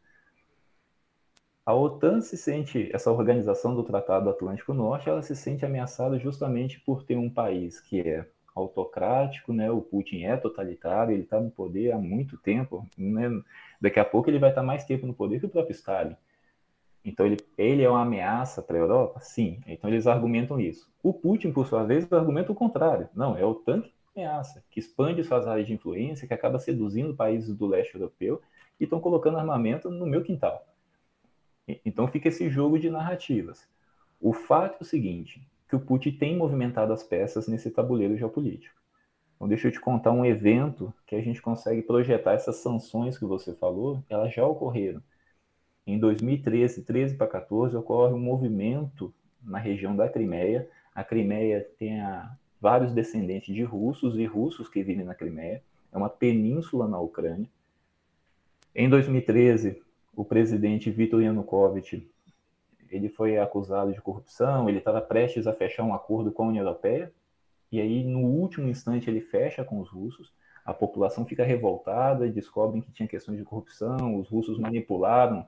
A 1.65 1.75
OTAN 1.75 2.21
se 2.21 2.37
sente, 2.37 2.89
essa 2.93 3.11
organização 3.11 3.75
do 3.75 3.83
Tratado 3.83 4.29
Atlântico 4.29 4.73
Norte, 4.73 5.09
ela 5.09 5.21
se 5.21 5.35
sente 5.35 5.65
ameaçada 5.65 6.17
justamente 6.17 6.79
por 6.79 7.03
ter 7.03 7.17
um 7.17 7.29
país 7.29 7.81
que 7.81 7.99
é 7.99 8.25
autocrático, 8.55 9.51
né? 9.51 9.69
O 9.69 9.81
Putin 9.81 10.23
é 10.23 10.37
totalitário, 10.37 11.13
ele 11.13 11.23
está 11.23 11.41
no 11.41 11.51
poder 11.51 11.91
há 11.91 11.97
muito 11.97 12.37
tempo, 12.37 12.87
né? 12.97 13.29
Daqui 13.81 13.99
a 13.99 14.05
pouco 14.05 14.29
ele 14.29 14.39
vai 14.39 14.51
estar 14.51 14.63
mais 14.63 14.85
tempo 14.85 15.05
no 15.05 15.13
poder 15.13 15.41
que 15.41 15.45
o 15.45 15.49
próprio 15.49 15.73
Stalin. 15.73 16.15
Então 17.03 17.25
ele, 17.25 17.37
ele 17.57 17.83
é 17.83 17.89
uma 17.89 18.01
ameaça 18.01 18.61
para 18.61 18.77
a 18.77 18.79
Europa? 18.79 19.19
Sim. 19.21 19.59
Então 19.67 19.89
eles 19.89 20.07
argumentam 20.07 20.59
isso. 20.59 20.91
O 21.01 21.13
Putin, 21.13 21.51
por 21.51 21.65
sua 21.65 21.83
vez, 21.83 22.11
argumenta 22.11 22.51
o 22.51 22.55
contrário. 22.55 23.09
Não, 23.15 23.35
é 23.37 23.45
o 23.45 23.55
tanque 23.55 23.91
ameaça, 24.15 24.63
que 24.69 24.79
expande 24.79 25.23
suas 25.23 25.47
áreas 25.47 25.67
de 25.67 25.73
influência, 25.73 26.27
que 26.27 26.33
acaba 26.33 26.59
seduzindo 26.59 27.15
países 27.15 27.55
do 27.55 27.65
leste 27.65 27.95
europeu 27.95 28.41
e 28.79 28.83
estão 28.83 28.99
colocando 28.99 29.37
armamento 29.37 29.89
no 29.89 30.05
meu 30.05 30.23
quintal. 30.23 30.65
Então 31.85 32.07
fica 32.07 32.27
esse 32.27 32.49
jogo 32.49 32.77
de 32.77 32.89
narrativas. 32.89 33.67
O 34.19 34.33
fato 34.33 34.77
é 34.79 34.81
o 34.81 34.85
seguinte, 34.85 35.41
que 35.69 35.75
o 35.75 35.79
Putin 35.79 36.11
tem 36.11 36.37
movimentado 36.37 36.91
as 36.91 37.03
peças 37.03 37.47
nesse 37.47 37.71
tabuleiro 37.71 38.17
geopolítico. 38.17 38.75
Então 39.35 39.47
deixa 39.47 39.67
eu 39.67 39.71
te 39.71 39.79
contar 39.79 40.11
um 40.11 40.25
evento 40.25 40.93
que 41.07 41.15
a 41.15 41.21
gente 41.21 41.41
consegue 41.41 41.81
projetar 41.81 42.33
essas 42.33 42.57
sanções 42.57 43.17
que 43.17 43.25
você 43.25 43.53
falou, 43.53 44.03
elas 44.09 44.33
já 44.33 44.45
ocorreram. 44.45 45.01
Em 45.85 45.97
2013, 45.99 46.83
13 46.83 47.15
para 47.15 47.27
14, 47.27 47.75
ocorre 47.75 48.13
um 48.13 48.19
movimento 48.19 49.13
na 49.41 49.57
região 49.57 49.95
da 49.95 50.07
Crimeia. 50.07 50.69
A 50.93 51.03
Crimeia 51.03 51.67
tem 51.77 51.99
a, 51.99 52.31
vários 52.59 52.93
descendentes 52.93 53.53
de 53.53 53.63
russos 53.63 54.15
e 54.15 54.25
russos 54.25 54.69
que 54.69 54.83
vivem 54.83 55.05
na 55.05 55.15
Crimeia. 55.15 55.63
É 55.91 55.97
uma 55.97 56.09
península 56.09 56.87
na 56.87 56.99
Ucrânia. 56.99 57.49
Em 58.73 58.87
2013, 58.89 59.81
o 60.15 60.23
presidente 60.23 60.91
Viktor 60.91 61.21
Yanukovych 61.21 62.07
ele 62.89 63.07
foi 63.07 63.37
acusado 63.37 63.93
de 63.93 64.01
corrupção, 64.01 64.67
ele 64.67 64.79
estava 64.79 65.01
prestes 65.01 65.47
a 65.47 65.53
fechar 65.53 65.83
um 65.83 65.93
acordo 65.93 66.31
com 66.31 66.43
a 66.43 66.47
União 66.47 66.65
Europeia, 66.65 67.11
e 67.71 67.79
aí 67.79 68.03
no 68.03 68.19
último 68.19 68.67
instante 68.67 69.09
ele 69.09 69.21
fecha 69.21 69.63
com 69.63 69.79
os 69.79 69.89
russos, 69.89 70.33
a 70.65 70.73
população 70.73 71.25
fica 71.25 71.43
revoltada 71.43 72.27
descobrem 72.29 72.81
que 72.81 72.91
tinha 72.91 73.07
questões 73.07 73.37
de 73.37 73.45
corrupção, 73.45 74.19
os 74.19 74.27
russos 74.27 74.59
manipularam 74.59 75.47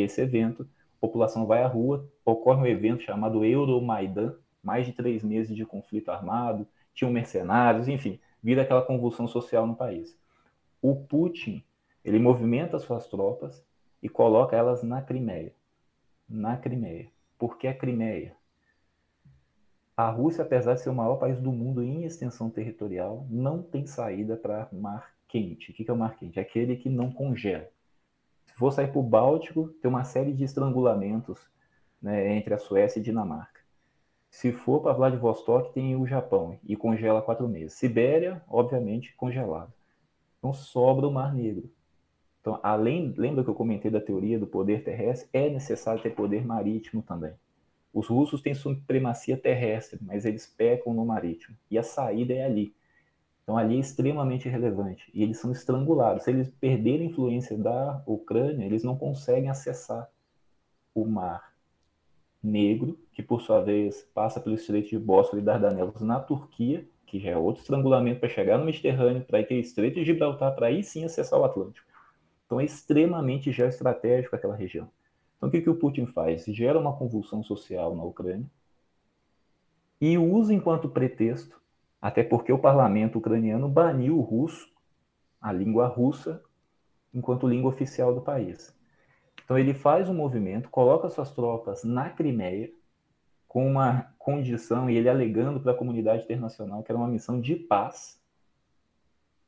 esse 0.00 0.20
evento, 0.20 0.62
a 0.62 1.00
população 1.00 1.46
vai 1.46 1.62
à 1.62 1.66
rua, 1.66 2.08
ocorre 2.24 2.60
um 2.62 2.66
evento 2.66 3.02
chamado 3.02 3.44
Euromaidan, 3.44 4.34
mais 4.62 4.86
de 4.86 4.92
três 4.92 5.22
meses 5.22 5.54
de 5.54 5.66
conflito 5.66 6.10
armado, 6.10 6.66
tinham 6.94 7.12
mercenários, 7.12 7.88
enfim, 7.88 8.18
vira 8.42 8.62
aquela 8.62 8.82
convulsão 8.82 9.26
social 9.26 9.66
no 9.66 9.76
país. 9.76 10.18
O 10.80 10.94
Putin, 10.94 11.62
ele 12.04 12.18
movimenta 12.18 12.78
suas 12.78 13.06
tropas 13.08 13.64
e 14.02 14.08
coloca 14.08 14.56
elas 14.56 14.82
na 14.82 15.02
Crimeia. 15.02 15.52
Na 16.28 16.56
Crimeia. 16.56 17.08
Por 17.38 17.58
que 17.58 17.66
a 17.66 17.74
Crimeia? 17.74 18.36
A 19.96 20.10
Rússia, 20.10 20.42
apesar 20.42 20.74
de 20.74 20.82
ser 20.82 20.90
o 20.90 20.94
maior 20.94 21.16
país 21.16 21.40
do 21.40 21.52
mundo 21.52 21.82
em 21.82 22.04
extensão 22.04 22.50
territorial, 22.50 23.26
não 23.30 23.62
tem 23.62 23.86
saída 23.86 24.36
para 24.36 24.68
mar 24.72 25.14
quente. 25.28 25.70
O 25.70 25.74
que 25.74 25.88
é 25.88 25.92
o 25.92 25.96
mar 25.96 26.16
quente? 26.16 26.38
É 26.38 26.42
aquele 26.42 26.76
que 26.76 26.88
não 26.88 27.12
congela. 27.12 27.68
Se 28.54 28.58
for 28.60 28.70
sair 28.70 28.86
para 28.86 29.00
o 29.00 29.02
Báltico, 29.02 29.66
tem 29.82 29.90
uma 29.90 30.04
série 30.04 30.32
de 30.32 30.44
estrangulamentos 30.44 31.40
né, 32.00 32.36
entre 32.36 32.54
a 32.54 32.58
Suécia 32.58 33.00
e 33.00 33.02
Dinamarca. 33.02 33.60
Se 34.30 34.52
for 34.52 34.80
para 34.80 34.92
Vladivostok, 34.92 35.74
tem 35.74 35.96
o 35.96 36.06
Japão 36.06 36.56
e 36.64 36.76
congela 36.76 37.20
quatro 37.20 37.48
meses. 37.48 37.76
Sibéria, 37.76 38.40
obviamente, 38.48 39.12
congelado. 39.16 39.72
Então 40.38 40.52
sobra 40.52 41.08
o 41.08 41.12
Mar 41.12 41.34
Negro. 41.34 41.68
Então, 42.40 42.60
além, 42.62 43.12
lembra 43.16 43.42
que 43.42 43.50
eu 43.50 43.56
comentei 43.56 43.90
da 43.90 44.00
teoria 44.00 44.38
do 44.38 44.46
poder 44.46 44.84
terrestre? 44.84 45.28
É 45.32 45.50
necessário 45.50 46.00
ter 46.00 46.10
poder 46.10 46.46
marítimo 46.46 47.02
também. 47.02 47.34
Os 47.92 48.06
russos 48.06 48.40
têm 48.40 48.54
supremacia 48.54 49.36
terrestre, 49.36 49.98
mas 50.00 50.24
eles 50.24 50.46
pecam 50.46 50.94
no 50.94 51.04
marítimo. 51.04 51.56
E 51.68 51.76
a 51.76 51.82
saída 51.82 52.32
é 52.32 52.44
ali. 52.44 52.72
Então, 53.44 53.56
ali 53.56 53.76
é 53.76 53.80
extremamente 53.80 54.48
relevante. 54.48 55.10
E 55.14 55.22
eles 55.22 55.38
são 55.38 55.52
estrangulados. 55.52 56.24
Se 56.24 56.30
eles 56.30 56.48
perderem 56.48 57.06
a 57.06 57.10
influência 57.10 57.56
da 57.56 58.02
Ucrânia, 58.06 58.64
eles 58.64 58.82
não 58.82 58.96
conseguem 58.96 59.50
acessar 59.50 60.10
o 60.94 61.06
mar 61.06 61.54
negro, 62.42 62.98
que 63.12 63.22
por 63.22 63.40
sua 63.40 63.60
vez 63.60 64.02
passa 64.14 64.40
pelo 64.40 64.54
Estreito 64.54 64.90
de 64.90 64.98
Bósforo 64.98 65.40
e 65.40 65.44
Dardanelos 65.44 66.00
na 66.00 66.20
Turquia, 66.20 66.86
que 67.06 67.18
já 67.18 67.30
é 67.30 67.36
outro 67.36 67.62
estrangulamento 67.62 68.20
para 68.20 68.28
chegar 68.28 68.58
no 68.58 68.64
Mediterrâneo, 68.64 69.24
para 69.24 69.40
ir 69.40 69.46
ter 69.46 69.58
Estreito 69.60 69.96
de 69.96 70.04
Gibraltar, 70.04 70.54
para 70.54 70.66
aí 70.66 70.82
sim 70.82 71.04
acessar 71.04 71.38
o 71.38 71.44
Atlântico. 71.44 71.86
Então 72.46 72.60
é 72.60 72.64
extremamente 72.64 73.50
geoestratégico 73.50 74.36
aquela 74.36 74.54
região. 74.54 74.90
Então 75.36 75.48
o 75.48 75.52
que, 75.52 75.60
que 75.60 75.70
o 75.70 75.76
Putin 75.76 76.06
faz? 76.06 76.44
Gera 76.44 76.78
uma 76.78 76.96
convulsão 76.96 77.42
social 77.42 77.94
na 77.94 78.04
Ucrânia 78.04 78.46
e 80.00 80.18
usa 80.18 80.52
enquanto 80.52 80.88
pretexto, 80.88 81.60
até 82.04 82.22
porque 82.22 82.52
o 82.52 82.58
parlamento 82.58 83.16
ucraniano 83.16 83.66
baniu 83.66 84.18
o 84.18 84.20
russo, 84.20 84.70
a 85.40 85.50
língua 85.50 85.86
russa, 85.86 86.42
enquanto 87.14 87.48
língua 87.48 87.70
oficial 87.70 88.14
do 88.14 88.20
país. 88.20 88.78
Então 89.42 89.58
ele 89.58 89.72
faz 89.72 90.06
um 90.06 90.12
movimento, 90.12 90.68
coloca 90.68 91.08
suas 91.08 91.32
tropas 91.32 91.82
na 91.82 92.10
Crimeia, 92.10 92.70
com 93.48 93.66
uma 93.66 94.12
condição, 94.18 94.90
e 94.90 94.98
ele 94.98 95.08
alegando 95.08 95.58
para 95.58 95.72
a 95.72 95.74
comunidade 95.74 96.24
internacional 96.24 96.82
que 96.82 96.92
era 96.92 96.98
uma 96.98 97.08
missão 97.08 97.40
de 97.40 97.56
paz 97.56 98.20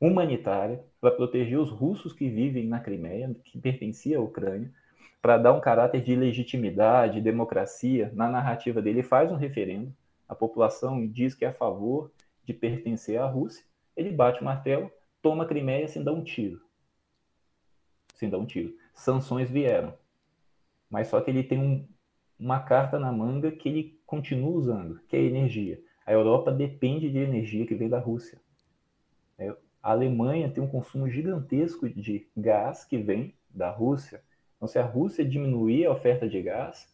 humanitária 0.00 0.82
para 0.98 1.10
proteger 1.10 1.58
os 1.58 1.68
russos 1.68 2.14
que 2.14 2.26
vivem 2.30 2.66
na 2.66 2.80
Crimeia, 2.80 3.36
que 3.44 3.58
pertencia 3.58 4.16
à 4.16 4.22
Ucrânia, 4.22 4.72
para 5.20 5.36
dar 5.36 5.52
um 5.52 5.60
caráter 5.60 6.00
de 6.00 6.16
legitimidade, 6.16 7.20
democracia 7.20 8.10
na 8.14 8.30
narrativa 8.30 8.80
dele. 8.80 9.00
Ele 9.00 9.06
faz 9.06 9.30
um 9.30 9.36
referendo, 9.36 9.94
a 10.26 10.34
população 10.34 11.06
diz 11.06 11.34
que 11.34 11.44
é 11.44 11.48
a 11.48 11.52
favor 11.52 12.10
de 12.46 12.54
pertencer 12.54 13.18
à 13.18 13.26
Rússia, 13.26 13.66
ele 13.94 14.10
bate 14.10 14.40
o 14.40 14.44
martelo, 14.44 14.90
toma 15.20 15.44
a 15.44 15.46
Crimeia 15.46 15.86
sem 15.86 16.02
dar 16.02 16.12
um 16.12 16.24
tiro. 16.24 16.62
Sem 18.14 18.30
dar 18.30 18.38
um 18.38 18.46
tiro 18.46 18.74
sanções 18.96 19.50
vieram. 19.50 19.94
Mas 20.90 21.08
só 21.08 21.20
que 21.20 21.30
ele 21.30 21.44
tem 21.44 21.58
um, 21.58 21.86
uma 22.40 22.60
carta 22.60 22.98
na 22.98 23.12
manga 23.12 23.52
que 23.52 23.68
ele 23.68 24.00
continua 24.06 24.50
usando, 24.50 25.00
que 25.06 25.14
é 25.14 25.20
a 25.20 25.22
energia. 25.22 25.80
A 26.04 26.12
Europa 26.12 26.50
depende 26.50 27.10
de 27.10 27.18
energia 27.18 27.66
que 27.66 27.74
vem 27.74 27.88
da 27.88 27.98
Rússia. 27.98 28.40
É, 29.38 29.54
a 29.82 29.90
Alemanha 29.90 30.50
tem 30.50 30.62
um 30.62 30.68
consumo 30.68 31.08
gigantesco 31.08 31.88
de 31.88 32.26
gás 32.36 32.84
que 32.84 32.96
vem 32.96 33.34
da 33.50 33.70
Rússia. 33.70 34.22
Então, 34.56 34.66
se 34.66 34.78
a 34.78 34.84
Rússia 34.84 35.24
diminuir 35.24 35.86
a 35.86 35.92
oferta 35.92 36.28
de 36.28 36.40
gás, 36.40 36.88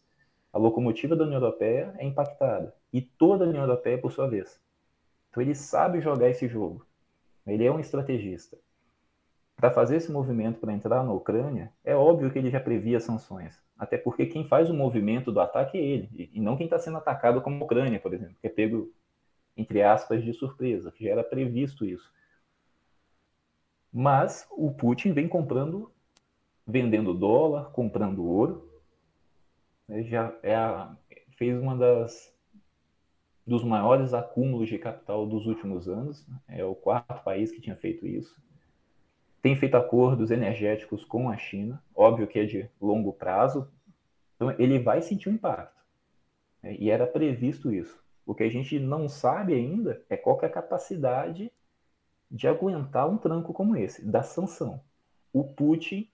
a 0.51 0.57
locomotiva 0.57 1.15
da 1.15 1.23
União 1.23 1.39
Europeia 1.39 1.93
é 1.97 2.05
impactada. 2.05 2.75
E 2.91 3.01
toda 3.01 3.45
a 3.45 3.47
União 3.47 3.63
Europeia, 3.63 3.97
por 3.97 4.11
sua 4.11 4.27
vez. 4.27 4.61
Então, 5.33 5.41
ele 5.41 5.55
sabe 5.55 5.99
jogar 5.99 6.29
esse 6.29 6.47
jogo. 6.47 6.85
Ele 7.47 7.65
é 7.65 7.71
um 7.71 7.79
estrategista 7.79 8.55
para 9.55 9.71
fazer 9.71 9.95
esse 9.95 10.11
movimento 10.11 10.59
para 10.59 10.73
entrar 10.73 11.03
na 11.03 11.11
Ucrânia, 11.11 11.71
é 11.83 11.95
óbvio 11.95 12.29
que 12.29 12.37
ele 12.37 12.51
já 12.51 12.59
previa 12.59 12.99
sanções. 12.99 13.59
Até 13.75 13.97
porque 13.97 14.27
quem 14.27 14.45
faz 14.45 14.69
o 14.69 14.75
movimento 14.75 15.31
do 15.31 15.39
ataque 15.39 15.77
é 15.77 15.81
ele, 15.81 16.29
e 16.31 16.39
não 16.39 16.55
quem 16.55 16.65
está 16.65 16.77
sendo 16.77 16.97
atacado 16.97 17.41
como 17.41 17.59
a 17.59 17.65
Ucrânia, 17.65 17.99
por 17.99 18.13
exemplo, 18.13 18.35
que 18.39 18.45
é 18.45 18.49
pego, 18.49 18.93
entre 19.57 19.81
aspas, 19.81 20.23
de 20.23 20.33
surpresa, 20.33 20.91
que 20.91 21.05
já 21.05 21.11
era 21.11 21.23
previsto 21.23 21.83
isso. 21.83 22.13
Mas 23.91 24.47
o 24.51 24.71
Putin 24.71 25.13
vem 25.13 25.27
comprando, 25.27 25.91
vendendo 26.67 27.11
dólar, 27.11 27.71
comprando 27.71 28.23
ouro, 28.23 28.69
né, 29.87 30.03
já 30.03 30.37
é 30.43 30.55
a, 30.55 30.95
fez 31.37 31.59
uma 31.59 31.75
das 31.75 32.32
dos 33.45 33.63
maiores 33.63 34.13
acúmulos 34.13 34.69
de 34.69 34.77
capital 34.77 35.25
dos 35.25 35.45
últimos 35.47 35.87
anos, 35.87 36.25
é 36.47 36.63
o 36.63 36.75
quarto 36.75 37.23
país 37.23 37.51
que 37.51 37.61
tinha 37.61 37.75
feito 37.75 38.07
isso 38.07 38.41
tem 39.43 39.57
feito 39.57 39.75
acordos 39.75 40.31
energéticos 40.31 41.03
com 41.03 41.29
a 41.29 41.35
China, 41.35 41.83
óbvio 41.93 42.25
que 42.25 42.39
é 42.39 42.45
de 42.45 42.69
longo 42.79 43.11
prazo, 43.11 43.69
então 44.37 44.55
ele 44.57 44.79
vai 44.79 45.01
sentir 45.01 45.27
um 45.27 45.33
impacto. 45.33 45.83
Né? 46.63 46.77
E 46.79 46.89
era 46.89 47.05
previsto 47.05 47.69
isso. 47.69 48.01
O 48.25 48.33
que 48.33 48.43
a 48.43 48.49
gente 48.49 48.79
não 48.79 49.09
sabe 49.09 49.53
ainda 49.53 50.01
é 50.09 50.15
qual 50.15 50.39
é 50.41 50.45
a 50.45 50.49
capacidade 50.49 51.51
de 52.31 52.47
aguentar 52.47 53.09
um 53.09 53.17
tranco 53.17 53.51
como 53.51 53.75
esse, 53.75 54.05
da 54.05 54.23
sanção. 54.23 54.79
O 55.33 55.43
Putin, 55.43 56.09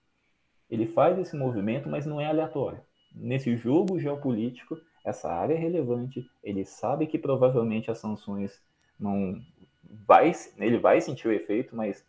ele 0.68 0.86
faz 0.86 1.16
esse 1.16 1.36
movimento, 1.36 1.88
mas 1.88 2.04
não 2.04 2.20
é 2.20 2.26
aleatório. 2.26 2.80
Nesse 3.14 3.56
jogo 3.56 4.00
geopolítico, 4.00 4.76
essa 5.04 5.32
área 5.32 5.54
é 5.54 5.56
relevante, 5.56 6.30
ele 6.42 6.64
sabe 6.64 7.06
que 7.06 7.18
provavelmente 7.18 7.90
as 7.90 7.98
sanções 7.98 8.62
não 8.98 9.40
vai, 10.06 10.32
ele 10.58 10.78
vai 10.78 11.00
sentir 11.00 11.28
o 11.28 11.32
efeito, 11.32 11.74
mas 11.74 12.04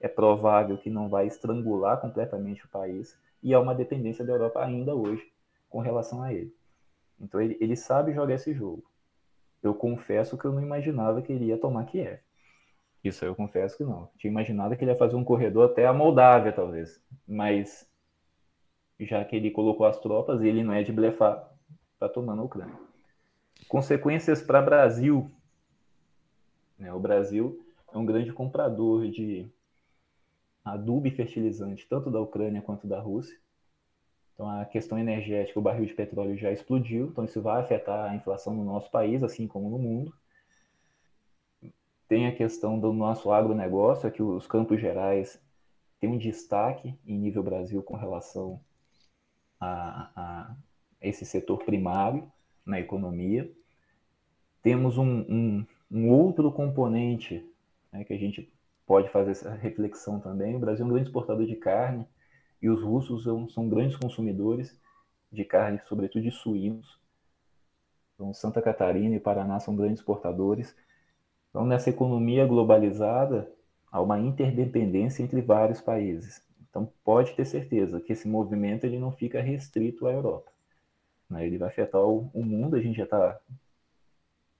é 0.00 0.08
provável 0.08 0.76
que 0.78 0.90
não 0.90 1.08
vai 1.08 1.26
estrangular 1.26 2.00
completamente 2.00 2.64
o 2.64 2.68
país 2.68 3.18
e 3.42 3.52
há 3.54 3.60
uma 3.60 3.74
dependência 3.74 4.24
da 4.24 4.32
Europa 4.32 4.64
ainda 4.64 4.94
hoje 4.94 5.30
com 5.68 5.80
relação 5.80 6.22
a 6.22 6.32
ele. 6.32 6.54
Então 7.20 7.40
ele, 7.40 7.56
ele 7.60 7.76
sabe 7.76 8.12
jogar 8.12 8.34
esse 8.34 8.52
jogo. 8.52 8.84
Eu 9.62 9.74
confesso 9.74 10.36
que 10.36 10.44
eu 10.44 10.52
não 10.52 10.60
imaginava 10.60 11.22
que 11.22 11.32
ele 11.32 11.46
ia 11.46 11.58
tomar 11.58 11.84
Kiev. 11.84 12.18
Isso 13.04 13.24
eu 13.24 13.34
confesso 13.34 13.76
que 13.76 13.84
não. 13.84 14.08
tinha 14.16 14.30
imaginado 14.30 14.76
que 14.76 14.84
ele 14.84 14.90
ia 14.92 14.96
fazer 14.96 15.16
um 15.16 15.24
corredor 15.24 15.70
até 15.70 15.86
a 15.86 15.92
Moldávia, 15.92 16.52
talvez. 16.52 17.00
Mas 17.26 17.88
já 18.98 19.24
que 19.24 19.36
ele 19.36 19.50
colocou 19.50 19.86
as 19.86 19.98
tropas, 20.00 20.40
ele 20.42 20.62
não 20.62 20.72
é 20.72 20.82
de 20.82 20.92
blefar 20.92 21.51
para 22.02 22.08
tomar 22.08 22.34
na 22.34 22.42
Ucrânia. 22.42 22.74
Consequências 23.68 24.42
para 24.42 24.60
Brasil 24.60 25.30
Né? 26.76 26.92
O 26.92 26.98
Brasil 26.98 27.64
é 27.94 27.96
um 27.96 28.04
grande 28.04 28.32
comprador 28.32 29.08
de 29.08 29.48
adubo 30.64 31.06
e 31.06 31.12
fertilizante, 31.12 31.86
tanto 31.88 32.10
da 32.10 32.20
Ucrânia 32.20 32.60
quanto 32.60 32.88
da 32.88 32.98
Rússia. 32.98 33.38
Então, 34.34 34.48
a 34.48 34.64
questão 34.64 34.98
energética, 34.98 35.60
o 35.60 35.62
barril 35.62 35.86
de 35.86 35.94
petróleo 35.94 36.36
já 36.36 36.50
explodiu, 36.50 37.06
então 37.06 37.24
isso 37.24 37.40
vai 37.40 37.60
afetar 37.60 38.10
a 38.10 38.16
inflação 38.16 38.52
no 38.52 38.64
nosso 38.64 38.90
país, 38.90 39.22
assim 39.22 39.46
como 39.46 39.70
no 39.70 39.78
mundo. 39.78 40.12
Tem 42.08 42.26
a 42.26 42.34
questão 42.34 42.80
do 42.80 42.92
nosso 42.92 43.30
agronegócio, 43.30 44.10
que 44.10 44.24
os 44.24 44.48
campos 44.48 44.80
gerais 44.80 45.40
têm 46.00 46.10
um 46.10 46.18
destaque 46.18 46.98
em 47.06 47.16
nível 47.16 47.44
Brasil 47.44 47.80
com 47.80 47.94
relação 47.94 48.60
a, 49.60 50.10
a 50.16 50.56
esse 51.02 51.24
setor 51.24 51.64
primário 51.64 52.30
na 52.64 52.78
economia. 52.78 53.50
Temos 54.62 54.96
um, 54.96 55.04
um, 55.28 55.66
um 55.90 56.08
outro 56.10 56.50
componente 56.52 57.44
né, 57.92 58.04
que 58.04 58.12
a 58.12 58.18
gente 58.18 58.50
pode 58.86 59.08
fazer 59.10 59.32
essa 59.32 59.54
reflexão 59.54 60.20
também. 60.20 60.54
O 60.54 60.58
Brasil 60.60 60.84
é 60.84 60.86
um 60.86 60.90
grande 60.90 61.08
exportador 61.08 61.46
de 61.46 61.56
carne 61.56 62.06
e 62.60 62.68
os 62.68 62.80
russos 62.80 63.24
são, 63.24 63.48
são 63.48 63.68
grandes 63.68 63.96
consumidores 63.96 64.78
de 65.30 65.44
carne, 65.44 65.80
sobretudo 65.88 66.22
de 66.22 66.30
suínos. 66.30 67.00
Então, 68.14 68.32
Santa 68.32 68.62
Catarina 68.62 69.16
e 69.16 69.20
Paraná 69.20 69.58
são 69.58 69.74
grandes 69.74 69.98
exportadores. 69.98 70.76
Então, 71.50 71.66
nessa 71.66 71.90
economia 71.90 72.46
globalizada, 72.46 73.50
há 73.90 74.00
uma 74.00 74.20
interdependência 74.20 75.22
entre 75.22 75.40
vários 75.40 75.80
países. 75.80 76.42
Então, 76.70 76.88
pode 77.04 77.32
ter 77.34 77.44
certeza 77.44 78.00
que 78.00 78.12
esse 78.12 78.28
movimento 78.28 78.84
ele 78.84 78.98
não 78.98 79.10
fica 79.10 79.40
restrito 79.40 80.06
à 80.06 80.12
Europa. 80.12 80.51
Né? 81.32 81.46
Ele 81.46 81.58
vai 81.58 81.68
afetar 81.68 82.02
o, 82.02 82.30
o 82.32 82.44
mundo. 82.44 82.76
A 82.76 82.80
gente 82.80 82.96
já 82.96 83.04
está 83.04 83.40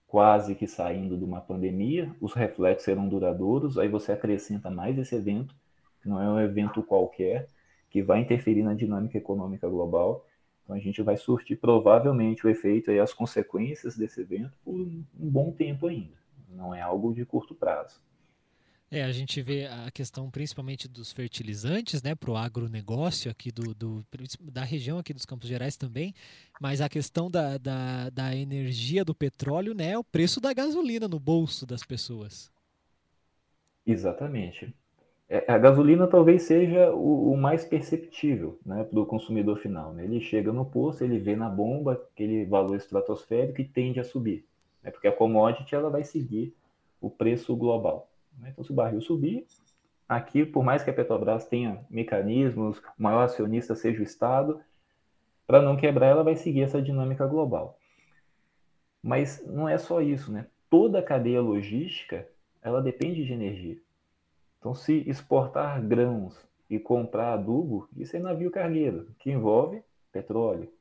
quase 0.07 0.55
que 0.55 0.67
saindo 0.67 1.17
de 1.17 1.25
uma 1.25 1.41
pandemia, 1.41 2.15
os 2.21 2.35
reflexos 2.35 2.85
serão 2.85 3.09
duradouros. 3.09 3.79
Aí 3.79 3.89
você 3.89 4.13
acrescenta 4.13 4.71
mais 4.71 4.99
esse 4.99 5.15
evento, 5.15 5.55
que 6.03 6.09
não 6.09 6.21
é 6.21 6.29
um 6.29 6.41
evento 6.41 6.83
qualquer, 6.83 7.49
que 7.89 8.03
vai 8.03 8.21
interferir 8.21 8.63
na 8.63 8.75
dinâmica 8.75 9.17
econômica 9.17 9.69
global. 9.69 10.27
Então 10.65 10.77
a 10.77 10.79
gente 10.79 11.03
vai 11.03 11.17
surtir 11.17 11.59
provavelmente 11.59 12.47
o 12.47 12.51
efeito 12.51 12.91
e 12.91 12.99
as 12.99 13.13
consequências 13.13 13.97
desse 13.97 14.21
evento 14.21 14.53
por 14.65 14.75
um 14.75 15.05
bom 15.15 15.51
tempo 15.51 15.87
ainda. 15.87 16.17
Não 16.49 16.75
é 16.75 16.81
algo 16.81 17.15
de 17.15 17.25
curto 17.25 17.55
prazo. 17.55 18.01
É, 18.95 19.03
a 19.05 19.11
gente 19.11 19.41
vê 19.41 19.65
a 19.65 19.91
questão 19.91 20.31
principalmente 20.31 20.87
dos 20.87 21.13
fertilizantes, 21.13 22.03
né, 22.03 22.15
para 22.15 22.31
o 22.31 22.37
agronegócio 22.37 23.31
aqui 23.31 23.51
do, 23.51 23.75
do, 23.75 24.05
da 24.39 24.65
região 24.65 24.99
aqui 24.99 25.15
dos 25.15 25.25
Campos 25.25 25.49
Gerais 25.49 25.79
também, 25.79 26.13
mas 26.61 26.83
a 26.83 26.91
questão 26.91 27.31
da, 27.31 27.57
da, 27.57 28.11
da 28.11 28.37
energia 28.37 29.03
do 29.03 29.15
petróleo, 29.15 29.73
né, 29.73 29.93
é 29.93 29.99
o 29.99 30.05
preço 30.05 30.43
da 30.43 30.53
gasolina 30.53 31.09
no 31.09 31.19
bolso 31.19 31.65
das 31.65 31.83
pessoas. 31.83 32.53
Exatamente. 33.87 34.75
É, 35.27 35.51
a 35.51 35.57
gasolina 35.57 36.07
talvez 36.07 36.43
seja 36.43 36.93
o, 36.93 37.33
o 37.33 37.35
mais 37.35 37.65
perceptível 37.65 38.61
né, 38.63 38.85
para 38.85 39.01
o 39.01 39.07
consumidor 39.07 39.57
final. 39.57 39.95
Né? 39.95 40.05
Ele 40.05 40.21
chega 40.21 40.53
no 40.53 40.67
posto, 40.67 41.03
ele 41.03 41.19
vê 41.19 41.35
na 41.35 41.49
bomba 41.49 41.95
aquele 41.95 42.45
valor 42.45 42.77
estratosférico 42.77 43.59
e 43.59 43.65
tende 43.65 43.99
a 43.99 44.05
subir, 44.05 44.45
né? 44.83 44.91
porque 44.91 45.09
a 45.09 45.17
commodity 45.17 45.75
ela 45.75 45.89
vai 45.89 46.05
seguir 46.05 46.55
o 47.01 47.09
preço 47.09 47.57
global. 47.57 48.12
Né? 48.43 48.51
Então, 48.51 48.65
se 48.65 48.73
o 48.73 48.75
barril 48.75 49.01
subir, 49.01 49.47
aqui, 50.09 50.45
por 50.45 50.65
mais 50.65 50.83
que 50.83 50.91
a 50.91 50.93
Petrobras 50.93 51.47
tenha 51.47 51.79
mecanismos, 51.89 52.79
o 52.79 53.03
maior 53.03 53.23
acionista 53.23 53.75
seja 53.75 54.01
o 54.01 54.03
Estado, 54.03 54.61
para 55.47 55.63
não 55.63 55.77
quebrar, 55.77 56.09
ela 56.09 56.25
vai 56.25 56.35
seguir 56.35 56.63
essa 56.63 56.83
dinâmica 56.83 57.27
global. 57.27 57.79
Mas 59.03 59.45
não 59.47 59.69
é 59.69 59.79
só 59.79 60.01
isso, 60.01 60.33
né? 60.33 60.47
Toda 60.69 60.99
a 60.99 61.03
cadeia 61.03 61.41
logística, 61.41 62.29
ela 62.61 62.83
depende 62.83 63.25
de 63.25 63.33
energia. 63.33 63.79
Então, 64.59 64.75
se 64.75 65.09
exportar 65.09 65.83
grãos 65.83 66.47
e 66.71 66.79
comprar 66.79 67.35
adubo, 67.35 67.89
isso 67.97 68.17
é 68.17 68.21
navio 68.21 68.51
cargueiro, 68.51 69.09
que 69.19 69.31
envolve 69.31 69.83
petróleo, 70.13 70.73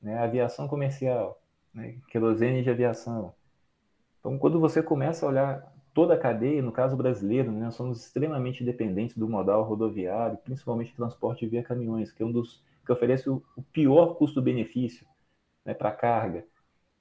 né? 0.00 0.18
aviação 0.18 0.68
comercial, 0.68 1.42
né? 1.74 1.96
querosene 2.08 2.62
de 2.62 2.70
aviação. 2.70 3.34
Então, 4.20 4.38
quando 4.38 4.60
você 4.60 4.82
começa 4.82 5.26
a 5.26 5.28
olhar 5.28 5.75
toda 5.96 6.12
a 6.12 6.18
cadeia, 6.18 6.60
no 6.60 6.70
caso 6.70 6.94
brasileiro, 6.94 7.50
né, 7.50 7.64
nós 7.64 7.74
somos 7.74 8.04
extremamente 8.04 8.62
dependentes 8.62 9.16
do 9.16 9.26
modal 9.26 9.62
rodoviário, 9.62 10.36
principalmente 10.36 10.94
transporte 10.94 11.46
via 11.46 11.62
caminhões, 11.62 12.12
que 12.12 12.22
é 12.22 12.26
um 12.26 12.30
dos 12.30 12.62
que 12.84 12.92
oferece 12.92 13.30
o, 13.30 13.42
o 13.56 13.62
pior 13.62 14.14
custo-benefício 14.16 15.06
né, 15.64 15.72
para 15.72 15.90
carga, 15.90 16.44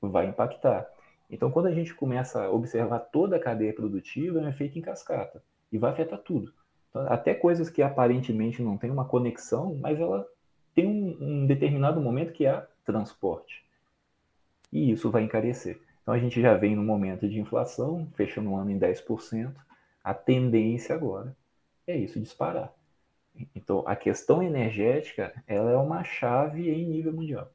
vai 0.01 0.27
impactar. 0.27 0.89
Então, 1.29 1.51
quando 1.51 1.65
a 1.65 1.73
gente 1.73 1.93
começa 1.93 2.41
a 2.41 2.49
observar 2.49 2.99
toda 2.99 3.35
a 3.35 3.39
cadeia 3.39 3.73
produtiva, 3.73 4.39
é 4.39 4.43
um 4.43 4.47
efeito 4.47 4.79
em 4.79 4.81
cascata 4.81 5.43
e 5.69 5.77
vai 5.77 5.91
afetar 5.91 6.19
tudo. 6.19 6.53
Então, 6.89 7.05
até 7.09 7.33
coisas 7.33 7.69
que 7.69 7.81
aparentemente 7.81 8.63
não 8.63 8.77
têm 8.77 8.91
uma 8.91 9.03
conexão, 9.03 9.77
mas 9.81 9.99
ela 9.99 10.25
tem 10.73 10.87
um, 10.87 11.17
um 11.19 11.45
determinado 11.45 11.99
momento 11.99 12.31
que 12.31 12.45
é 12.45 12.65
transporte. 12.85 13.61
E 14.71 14.89
isso 14.89 15.11
vai 15.11 15.23
encarecer. 15.23 15.81
Então 16.05 16.13
a 16.13 16.19
gente 16.19 16.39
já 16.39 16.53
vem 16.53 16.75
no 16.75 16.83
momento 16.83 17.27
de 17.27 17.39
inflação, 17.39 18.07
fechando 18.13 18.51
o 18.51 18.55
ano 18.55 18.69
em 18.69 18.77
10%. 18.77 19.51
A 20.03 20.13
tendência 20.13 20.93
agora 20.93 21.35
é 21.87 21.97
isso 21.97 22.19
disparar. 22.19 22.71
Então 23.55 23.83
a 23.87 23.95
questão 23.95 24.43
energética 24.43 25.33
ela 25.47 25.71
é 25.71 25.75
uma 25.75 26.03
chave 26.03 26.69
em 26.69 26.85
nível 26.87 27.11
mundial. 27.11 27.51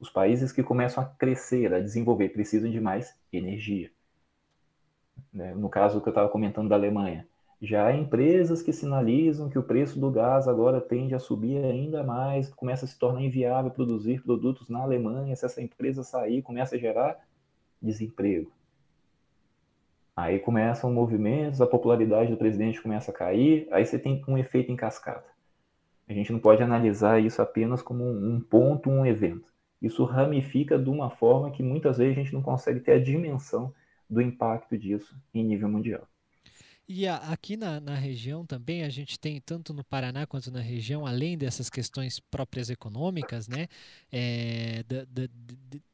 Os 0.00 0.10
países 0.10 0.50
que 0.50 0.64
começam 0.64 1.00
a 1.00 1.06
crescer, 1.06 1.72
a 1.72 1.78
desenvolver, 1.78 2.30
precisam 2.30 2.68
de 2.68 2.80
mais 2.80 3.16
energia. 3.32 3.88
Né? 5.32 5.54
No 5.54 5.68
caso 5.68 6.00
que 6.00 6.08
eu 6.08 6.10
estava 6.10 6.28
comentando 6.28 6.68
da 6.68 6.74
Alemanha, 6.74 7.24
já 7.60 7.86
há 7.86 7.96
empresas 7.96 8.62
que 8.62 8.72
sinalizam 8.72 9.48
que 9.48 9.60
o 9.60 9.62
preço 9.62 10.00
do 10.00 10.10
gás 10.10 10.48
agora 10.48 10.80
tende 10.80 11.14
a 11.14 11.20
subir 11.20 11.64
ainda 11.64 12.02
mais, 12.02 12.52
começa 12.52 12.84
a 12.84 12.88
se 12.88 12.98
tornar 12.98 13.22
inviável 13.22 13.70
produzir 13.70 14.24
produtos 14.24 14.68
na 14.68 14.80
Alemanha. 14.80 15.36
Se 15.36 15.46
essa 15.46 15.62
empresa 15.62 16.02
sair, 16.02 16.42
começa 16.42 16.74
a 16.74 16.78
gerar 16.80 17.24
desemprego. 17.82 18.50
Aí 20.14 20.38
começam 20.38 20.92
movimentos, 20.92 21.60
a 21.60 21.66
popularidade 21.66 22.30
do 22.30 22.36
presidente 22.36 22.80
começa 22.80 23.10
a 23.10 23.14
cair, 23.14 23.66
aí 23.70 23.84
você 23.84 23.98
tem 23.98 24.22
um 24.28 24.36
efeito 24.36 24.70
em 24.70 24.76
cascata. 24.76 25.30
A 26.08 26.12
gente 26.12 26.32
não 26.32 26.38
pode 26.38 26.62
analisar 26.62 27.20
isso 27.20 27.40
apenas 27.40 27.80
como 27.80 28.04
um 28.04 28.40
ponto, 28.40 28.90
um 28.90 29.06
evento. 29.06 29.50
Isso 29.80 30.04
ramifica 30.04 30.78
de 30.78 30.90
uma 30.90 31.10
forma 31.10 31.50
que 31.50 31.62
muitas 31.62 31.98
vezes 31.98 32.16
a 32.16 32.22
gente 32.22 32.34
não 32.34 32.42
consegue 32.42 32.80
ter 32.80 32.92
a 32.92 33.02
dimensão 33.02 33.74
do 34.08 34.20
impacto 34.20 34.76
disso 34.76 35.16
em 35.32 35.42
nível 35.42 35.68
mundial. 35.68 36.06
E 36.86 37.06
aqui 37.06 37.56
na, 37.56 37.80
na 37.80 37.94
região 37.94 38.44
também 38.44 38.82
a 38.82 38.90
gente 38.90 39.18
tem, 39.18 39.40
tanto 39.40 39.72
no 39.72 39.82
Paraná 39.82 40.26
quanto 40.26 40.50
na 40.50 40.60
região, 40.60 41.06
além 41.06 41.38
dessas 41.38 41.70
questões 41.70 42.20
próprias 42.20 42.68
econômicas, 42.68 43.48
né, 43.48 43.68
é, 44.10 44.82
da, 44.82 45.04
da, 45.04 45.28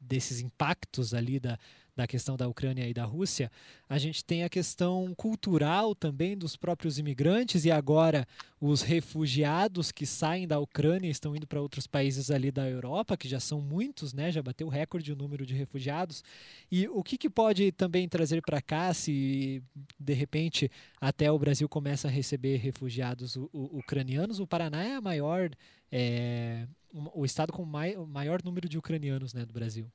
desses 0.09 0.41
impactos 0.41 1.13
ali 1.13 1.39
da, 1.39 1.57
da 1.99 2.07
questão 2.07 2.37
da 2.37 2.47
Ucrânia 2.47 2.87
e 2.87 2.93
da 2.93 3.03
Rússia, 3.03 3.51
a 3.89 3.97
gente 3.97 4.23
tem 4.23 4.45
a 4.45 4.49
questão 4.49 5.13
cultural 5.15 5.93
também 5.93 6.37
dos 6.37 6.55
próprios 6.55 6.97
imigrantes 6.97 7.65
e 7.65 7.71
agora 7.71 8.25
os 8.61 8.81
refugiados 8.81 9.91
que 9.91 10.05
saem 10.05 10.47
da 10.47 10.59
Ucrânia 10.59 11.09
estão 11.09 11.35
indo 11.35 11.45
para 11.45 11.61
outros 11.61 11.87
países 11.87 12.31
ali 12.31 12.51
da 12.51 12.69
Europa, 12.69 13.17
que 13.17 13.27
já 13.27 13.39
são 13.39 13.59
muitos, 13.59 14.13
né? 14.13 14.31
Já 14.31 14.41
bateu 14.41 14.69
recorde 14.69 15.11
o 15.11 15.15
número 15.15 15.45
de 15.45 15.53
refugiados. 15.53 16.23
E 16.71 16.87
o 16.87 17.03
que, 17.03 17.17
que 17.17 17.29
pode 17.29 17.69
também 17.73 18.07
trazer 18.07 18.41
para 18.41 18.61
cá 18.61 18.93
se 18.93 19.61
de 19.99 20.13
repente 20.13 20.71
até 21.01 21.29
o 21.29 21.37
Brasil 21.37 21.67
começa 21.67 22.07
a 22.07 22.11
receber 22.11 22.55
refugiados 22.57 23.37
ucranianos? 23.51 24.39
O 24.39 24.47
Paraná 24.47 24.85
é 24.85 24.95
a 24.95 25.01
maior, 25.01 25.49
é, 25.91 26.65
o 27.13 27.25
estado 27.25 27.51
com 27.51 27.63
o 27.63 28.07
maior 28.07 28.41
número 28.41 28.69
de 28.69 28.77
ucranianos 28.77 29.33
né, 29.33 29.45
do 29.45 29.53
Brasil. 29.53 29.91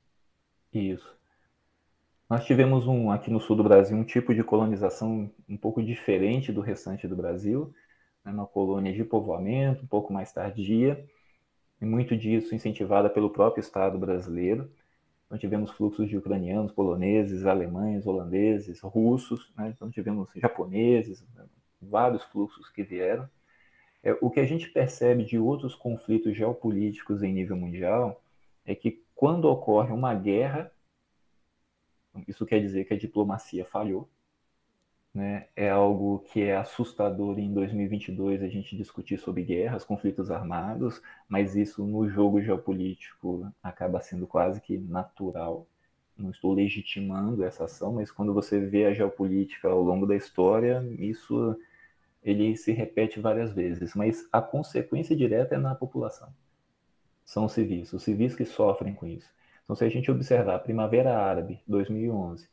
Isso. 0.71 1.24
Nós 2.27 2.43
tivemos 2.43 2.87
um 2.87 3.11
aqui 3.11 3.29
no 3.29 3.39
sul 3.39 3.55
do 3.55 3.63
Brasil 3.63 3.95
um 3.95 4.03
tipo 4.03 4.33
de 4.33 4.43
colonização 4.43 5.31
um 5.47 5.55
pouco 5.55 5.83
diferente 5.83 6.51
do 6.51 6.59
restante 6.59 7.07
do 7.07 7.15
Brasil, 7.15 7.71
né, 8.23 8.31
uma 8.31 8.47
colônia 8.47 8.91
de 8.91 9.03
povoamento, 9.03 9.83
um 9.83 9.87
pouco 9.87 10.11
mais 10.11 10.31
tardia, 10.31 11.05
e 11.79 11.85
muito 11.85 12.17
disso 12.17 12.55
incentivada 12.55 13.11
pelo 13.11 13.29
próprio 13.29 13.61
Estado 13.61 13.99
brasileiro. 13.99 14.71
Então 15.27 15.37
tivemos 15.37 15.69
fluxos 15.69 16.09
de 16.09 16.17
ucranianos, 16.17 16.71
poloneses, 16.71 17.45
alemães, 17.45 18.07
holandeses, 18.07 18.81
russos, 18.81 19.51
né? 19.55 19.71
então 19.75 19.91
tivemos 19.91 20.29
japoneses, 20.35 21.23
vários 21.79 22.23
fluxos 22.23 22.69
que 22.69 22.81
vieram. 22.81 23.29
É, 24.01 24.17
o 24.19 24.31
que 24.31 24.39
a 24.39 24.45
gente 24.45 24.69
percebe 24.69 25.23
de 25.23 25.37
outros 25.37 25.75
conflitos 25.75 26.35
geopolíticos 26.35 27.21
em 27.21 27.31
nível 27.31 27.55
mundial 27.55 28.19
é 28.65 28.73
que 28.73 29.03
quando 29.13 29.45
ocorre 29.45 29.93
uma 29.93 30.15
guerra, 30.15 30.71
isso 32.27 32.45
quer 32.45 32.59
dizer 32.59 32.85
que 32.85 32.93
a 32.93 32.97
diplomacia 32.97 33.65
falhou. 33.65 34.09
Né? 35.13 35.47
É 35.55 35.69
algo 35.69 36.19
que 36.19 36.41
é 36.41 36.57
assustador 36.57 37.39
em 37.39 37.53
2022 37.53 38.43
a 38.43 38.49
gente 38.49 38.75
discutir 38.75 39.17
sobre 39.17 39.43
guerras, 39.43 39.85
conflitos 39.85 40.29
armados, 40.29 41.01
mas 41.29 41.55
isso 41.55 41.85
no 41.85 42.09
jogo 42.09 42.41
geopolítico 42.41 43.49
acaba 43.63 44.01
sendo 44.01 44.27
quase 44.27 44.59
que 44.59 44.77
natural. 44.77 45.67
não 46.17 46.31
estou 46.31 46.53
legitimando 46.53 47.43
essa 47.43 47.65
ação, 47.65 47.93
mas 47.93 48.11
quando 48.11 48.33
você 48.33 48.59
vê 48.59 48.85
a 48.85 48.93
geopolítica 48.93 49.69
ao 49.69 49.81
longo 49.81 50.05
da 50.05 50.15
história, 50.15 50.83
isso 50.99 51.57
ele 52.23 52.57
se 52.57 52.71
repete 52.73 53.19
várias 53.19 53.53
vezes, 53.53 53.95
mas 53.95 54.27
a 54.31 54.41
consequência 54.41 55.15
direta 55.15 55.55
é 55.55 55.57
na 55.59 55.75
população. 55.75 56.33
São 57.23 57.45
os 57.45 57.53
civis, 57.53 57.93
os 57.93 58.03
civis 58.03 58.35
que 58.35 58.45
sofrem 58.45 58.93
com 58.93 59.05
isso. 59.07 59.33
Então, 59.65 59.75
se 59.75 59.83
a 59.83 59.89
gente 59.89 60.11
observar 60.11 60.55
a 60.55 60.59
Primavera 60.59 61.17
Árabe, 61.17 61.59
2011, 61.67 62.47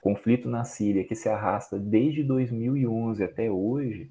conflito 0.00 0.48
na 0.48 0.62
Síria 0.62 1.04
que 1.04 1.16
se 1.16 1.28
arrasta 1.28 1.76
desde 1.76 2.22
2011 2.22 3.22
até 3.22 3.50
hoje, 3.50 4.08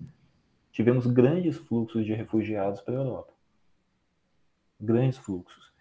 tivemos 0.72 1.08
grandes 1.08 1.58
fluxos 1.58 2.06
de 2.06 2.14
refugiados 2.14 2.82
para 2.82 2.94
a 2.94 2.98
Europa. 2.98 3.34
Grandes 4.80 5.18
fluxos. 5.18 5.72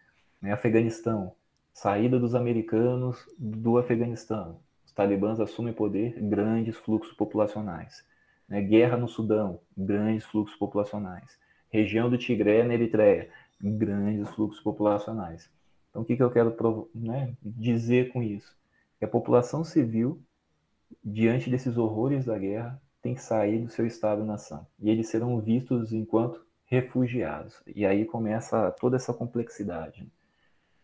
Né? 0.41 0.53
Afeganistão, 0.53 1.33
saída 1.73 2.21
dos 2.21 2.37
americanos 2.37 3.29
do 3.37 3.77
Afeganistão. 3.77 4.61
Os 4.87 4.93
talibãs 4.93 5.41
assumem 5.41 5.75
poder, 5.75 6.21
grandes 6.21 6.77
fluxos 6.77 7.13
populacionais. 7.15 8.07
Né? 8.49 8.63
Guerra 8.63 8.97
no 8.97 9.09
Sudão, 9.09 9.61
grandes 9.77 10.25
fluxos 10.25 10.57
populacionais. 10.57 11.37
Região 11.69 12.09
do 12.09 12.19
Tigré, 12.19 12.63
na 12.63 12.75
Eritreia, 12.75 13.29
grandes 13.61 14.29
fluxos 14.31 14.61
populacionais. 14.61 15.51
Então, 15.91 16.03
o 16.03 16.05
que, 16.05 16.17
que 16.17 16.23
eu 16.23 16.31
quero 16.31 16.57
né, 16.95 17.37
dizer 17.43 18.13
com 18.13 18.23
isso? 18.23 18.57
Que 18.99 19.05
a 19.05 19.09
população 19.09 19.65
civil, 19.65 20.23
diante 21.05 21.51
desses 21.51 21.77
horrores 21.77 22.25
da 22.25 22.39
guerra, 22.39 22.81
tem 23.03 23.15
que 23.15 23.23
sair 23.23 23.59
do 23.59 23.69
seu 23.69 23.87
Estado-nação. 23.87 24.67
E 24.79 24.89
eles 24.89 25.09
serão 25.09 25.41
vistos 25.41 25.93
enquanto 25.93 26.45
refugiados. 26.67 27.61
E 27.67 27.85
aí 27.85 28.05
começa 28.05 28.71
toda 28.73 28.97
essa 28.97 29.13
complexidade. 29.13 30.11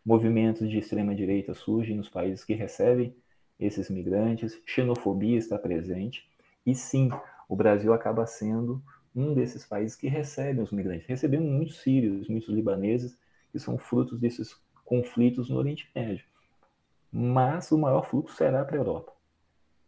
Movimentos 0.04 0.68
de 0.68 0.78
extrema-direita 0.78 1.54
surgem 1.54 1.96
nos 1.96 2.08
países 2.08 2.44
que 2.44 2.54
recebem 2.54 3.14
esses 3.58 3.88
migrantes, 3.88 4.60
xenofobia 4.66 5.38
está 5.38 5.58
presente, 5.58 6.28
e 6.64 6.74
sim, 6.74 7.10
o 7.48 7.56
Brasil 7.56 7.92
acaba 7.92 8.26
sendo 8.26 8.82
um 9.14 9.32
desses 9.32 9.64
países 9.64 9.96
que 9.96 10.08
recebem 10.08 10.62
os 10.62 10.70
migrantes. 10.70 11.06
Recebemos 11.06 11.50
muitos 11.50 11.80
sírios, 11.80 12.28
muitos 12.28 12.50
libaneses, 12.50 13.16
que 13.50 13.58
são 13.58 13.78
frutos 13.78 14.20
desses 14.20 14.60
conflitos 14.86 15.50
no 15.50 15.58
Oriente 15.58 15.90
Médio. 15.94 16.24
Mas 17.12 17.70
o 17.70 17.78
maior 17.78 18.02
fluxo 18.02 18.36
será 18.36 18.64
para 18.64 18.76
a 18.76 18.80
Europa. 18.80 19.12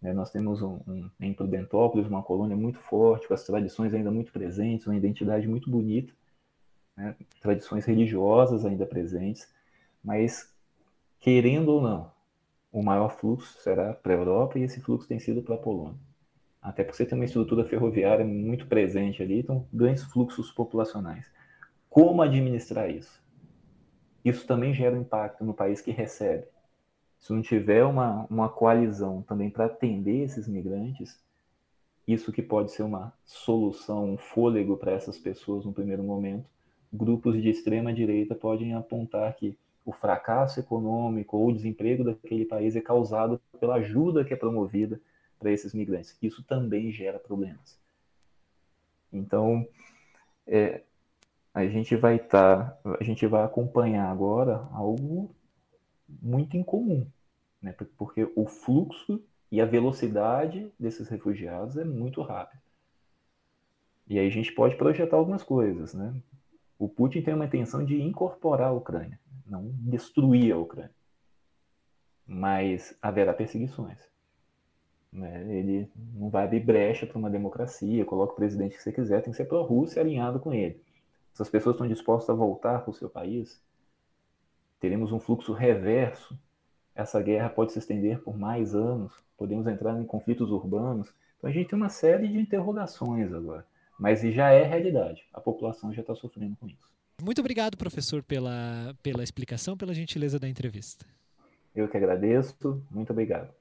Né, 0.01 0.13
nós 0.13 0.31
temos 0.31 0.63
um, 0.63 0.79
um, 0.87 1.11
em 1.21 1.33
Prudentópolis 1.33 2.07
uma 2.07 2.23
colônia 2.23 2.57
muito 2.57 2.79
forte, 2.79 3.27
com 3.27 3.35
as 3.35 3.45
tradições 3.45 3.95
ainda 3.95 4.11
muito 4.11 4.33
presentes, 4.33 4.87
uma 4.87 4.97
identidade 4.97 5.49
muito 5.49 5.71
bonita, 5.71 6.13
né, 6.97 7.17
tradições 7.41 7.85
religiosas 7.85 8.65
ainda 8.65 8.87
presentes, 8.87 9.49
mas, 10.03 10.55
querendo 11.19 11.71
ou 11.71 11.83
não, 11.83 12.13
o 12.71 12.83
maior 12.83 13.11
fluxo 13.11 13.59
será 13.61 13.93
para 13.95 14.13
a 14.13 14.17
Europa 14.17 14.59
e 14.59 14.63
esse 14.63 14.81
fluxo 14.81 15.09
tem 15.09 15.19
sido 15.19 15.43
para 15.43 15.57
a 15.57 15.59
Polônia. 15.59 15.99
Até 16.61 16.85
porque 16.85 16.97
você 16.97 17.07
tem 17.07 17.19
uma 17.19 17.25
estrutura 17.25 17.65
ferroviária 17.65 18.25
muito 18.25 18.67
presente 18.67 19.23
ali, 19.23 19.41
então 19.41 19.67
grandes 19.73 20.05
fluxos 20.05 20.51
populacionais. 20.51 21.31
Como 21.89 22.21
administrar 22.21 22.91
isso? 22.91 23.21
Isso 24.29 24.47
também 24.47 24.75
gera 24.75 24.95
um 24.95 25.01
impacto 25.01 25.43
no 25.43 25.55
país 25.55 25.81
que 25.81 25.91
recebe. 25.91 26.47
Se 27.19 27.33
não 27.33 27.41
tiver 27.41 27.83
uma, 27.85 28.27
uma 28.31 28.49
coalizão 28.49 29.23
também 29.23 29.49
para 29.49 29.65
atender 29.65 30.23
esses 30.23 30.47
migrantes, 30.47 31.19
isso 32.07 32.31
que 32.31 32.43
pode 32.43 32.71
ser 32.73 32.83
uma 32.83 33.13
solução, 33.25 34.13
um 34.13 34.19
fôlego 34.19 34.77
para 34.77 34.93
essas 34.93 35.19
pessoas 35.19 35.65
no 35.65 35.73
primeiro 35.73 36.03
momento, 36.03 36.45
grupos 36.93 37.41
de 37.41 37.49
extrema 37.49 37.93
direita 37.93 38.35
podem 38.35 38.75
apontar 38.75 39.35
que 39.35 39.57
o 39.85 39.93
fracasso 39.93 40.61
econômico 40.61 41.39
ou 41.39 41.49
o 41.49 41.53
desemprego 41.55 42.05
daquele 42.05 42.45
país 42.45 42.77
é 42.77 42.81
causado 42.83 43.41
pela 43.59 43.77
ajuda 43.77 44.25
que 44.25 44.35
é 44.35 44.37
promovida 44.37 45.01
para 45.39 45.51
esses 45.51 45.73
migrantes. 45.73 46.17
Isso 46.21 46.43
também 46.43 46.93
gera 46.93 47.19
problemas. 47.19 47.79
Então, 49.11 49.67
é, 50.47 50.83
a 51.67 51.71
gente 51.71 51.97
vai 51.97 52.17
estar, 52.17 52.71
tá, 52.71 52.97
a 53.01 53.05
gente 53.05 53.27
vai 53.27 53.45
acompanhar 53.45 54.11
agora 54.11 54.69
algo 54.73 55.35
muito 56.23 56.57
incomum, 56.57 57.07
né? 57.61 57.75
Porque 57.97 58.31
o 58.35 58.47
fluxo 58.47 59.23
e 59.51 59.61
a 59.61 59.67
velocidade 59.67 60.71
desses 60.79 61.09
refugiados 61.09 61.77
é 61.77 61.85
muito 61.85 62.23
rápido. 62.23 62.61
E 64.07 64.19
aí 64.19 64.27
a 64.27 64.31
gente 64.31 64.53
pode 64.53 64.77
projetar 64.77 65.17
algumas 65.17 65.43
coisas, 65.43 65.95
né? 65.95 66.15
O 66.79 66.89
Putin 66.89 67.23
tem 67.23 67.35
uma 67.35 67.45
intenção 67.45 67.85
de 67.85 68.01
incorporar 68.01 68.69
a 68.69 68.73
Ucrânia 68.73 69.19
não 69.49 69.71
destruir 69.81 70.53
a 70.53 70.59
Ucrânia. 70.59 70.95
Mas 72.27 72.97
haverá 73.01 73.33
perseguições. 73.33 73.99
Né? 75.11 75.47
Ele 75.49 75.91
não 76.15 76.29
vai 76.29 76.45
abrir 76.45 76.61
brecha 76.61 77.07
para 77.07 77.19
uma 77.19 77.31
democracia, 77.31 78.05
coloca 78.05 78.35
o 78.35 78.37
presidente 78.37 78.77
que 78.77 78.83
você 78.83 78.93
quiser, 78.93 79.23
tem 79.23 79.31
que 79.31 79.37
ser 79.37 79.47
pró-Rússia 79.47 80.03
alinhado 80.03 80.39
com 80.39 80.53
ele. 80.53 80.81
Essas 81.39 81.49
pessoas 81.49 81.77
estão 81.77 81.87
dispostas 81.87 82.31
a 82.31 82.35
voltar 82.37 82.81
para 82.81 82.91
o 82.91 82.93
seu 82.95 83.09
país, 83.09 83.63
teremos 84.81 85.13
um 85.13 85.21
fluxo 85.21 85.53
reverso. 85.53 86.37
Essa 86.97 87.23
guerra 87.23 87.49
pode 87.49 87.71
se 87.71 87.79
estender 87.79 88.21
por 88.25 88.37
mais 88.37 88.75
anos, 88.75 89.13
podemos 89.37 89.69
entrar 89.69 89.97
em 90.01 90.05
conflitos 90.05 90.51
urbanos. 90.51 91.15
Então 91.39 91.49
a 91.49 91.53
gente 91.53 91.69
tem 91.69 91.77
uma 91.77 91.91
série 91.91 92.27
de 92.27 92.41
interrogações 92.41 93.33
agora, 93.33 93.65
mas 93.97 94.21
já 94.21 94.51
é 94.51 94.65
realidade. 94.65 95.29
A 95.33 95.41
população 95.41 95.95
já 95.95 96.01
está 96.01 96.13
sofrendo 96.13 96.57
com 96.57 96.67
isso. 96.67 96.93
Muito 97.23 97.41
obrigado, 97.41 97.77
professor, 97.77 98.21
pela, 98.21 98.93
pela 99.01 99.23
explicação, 99.23 99.77
pela 99.77 99.95
gentileza 99.95 100.41
da 100.41 100.49
entrevista. 100.49 101.07
Eu 101.73 101.89
que 101.89 101.97
agradeço. 101.97 102.83
Muito 102.91 103.13
obrigado. 103.13 103.55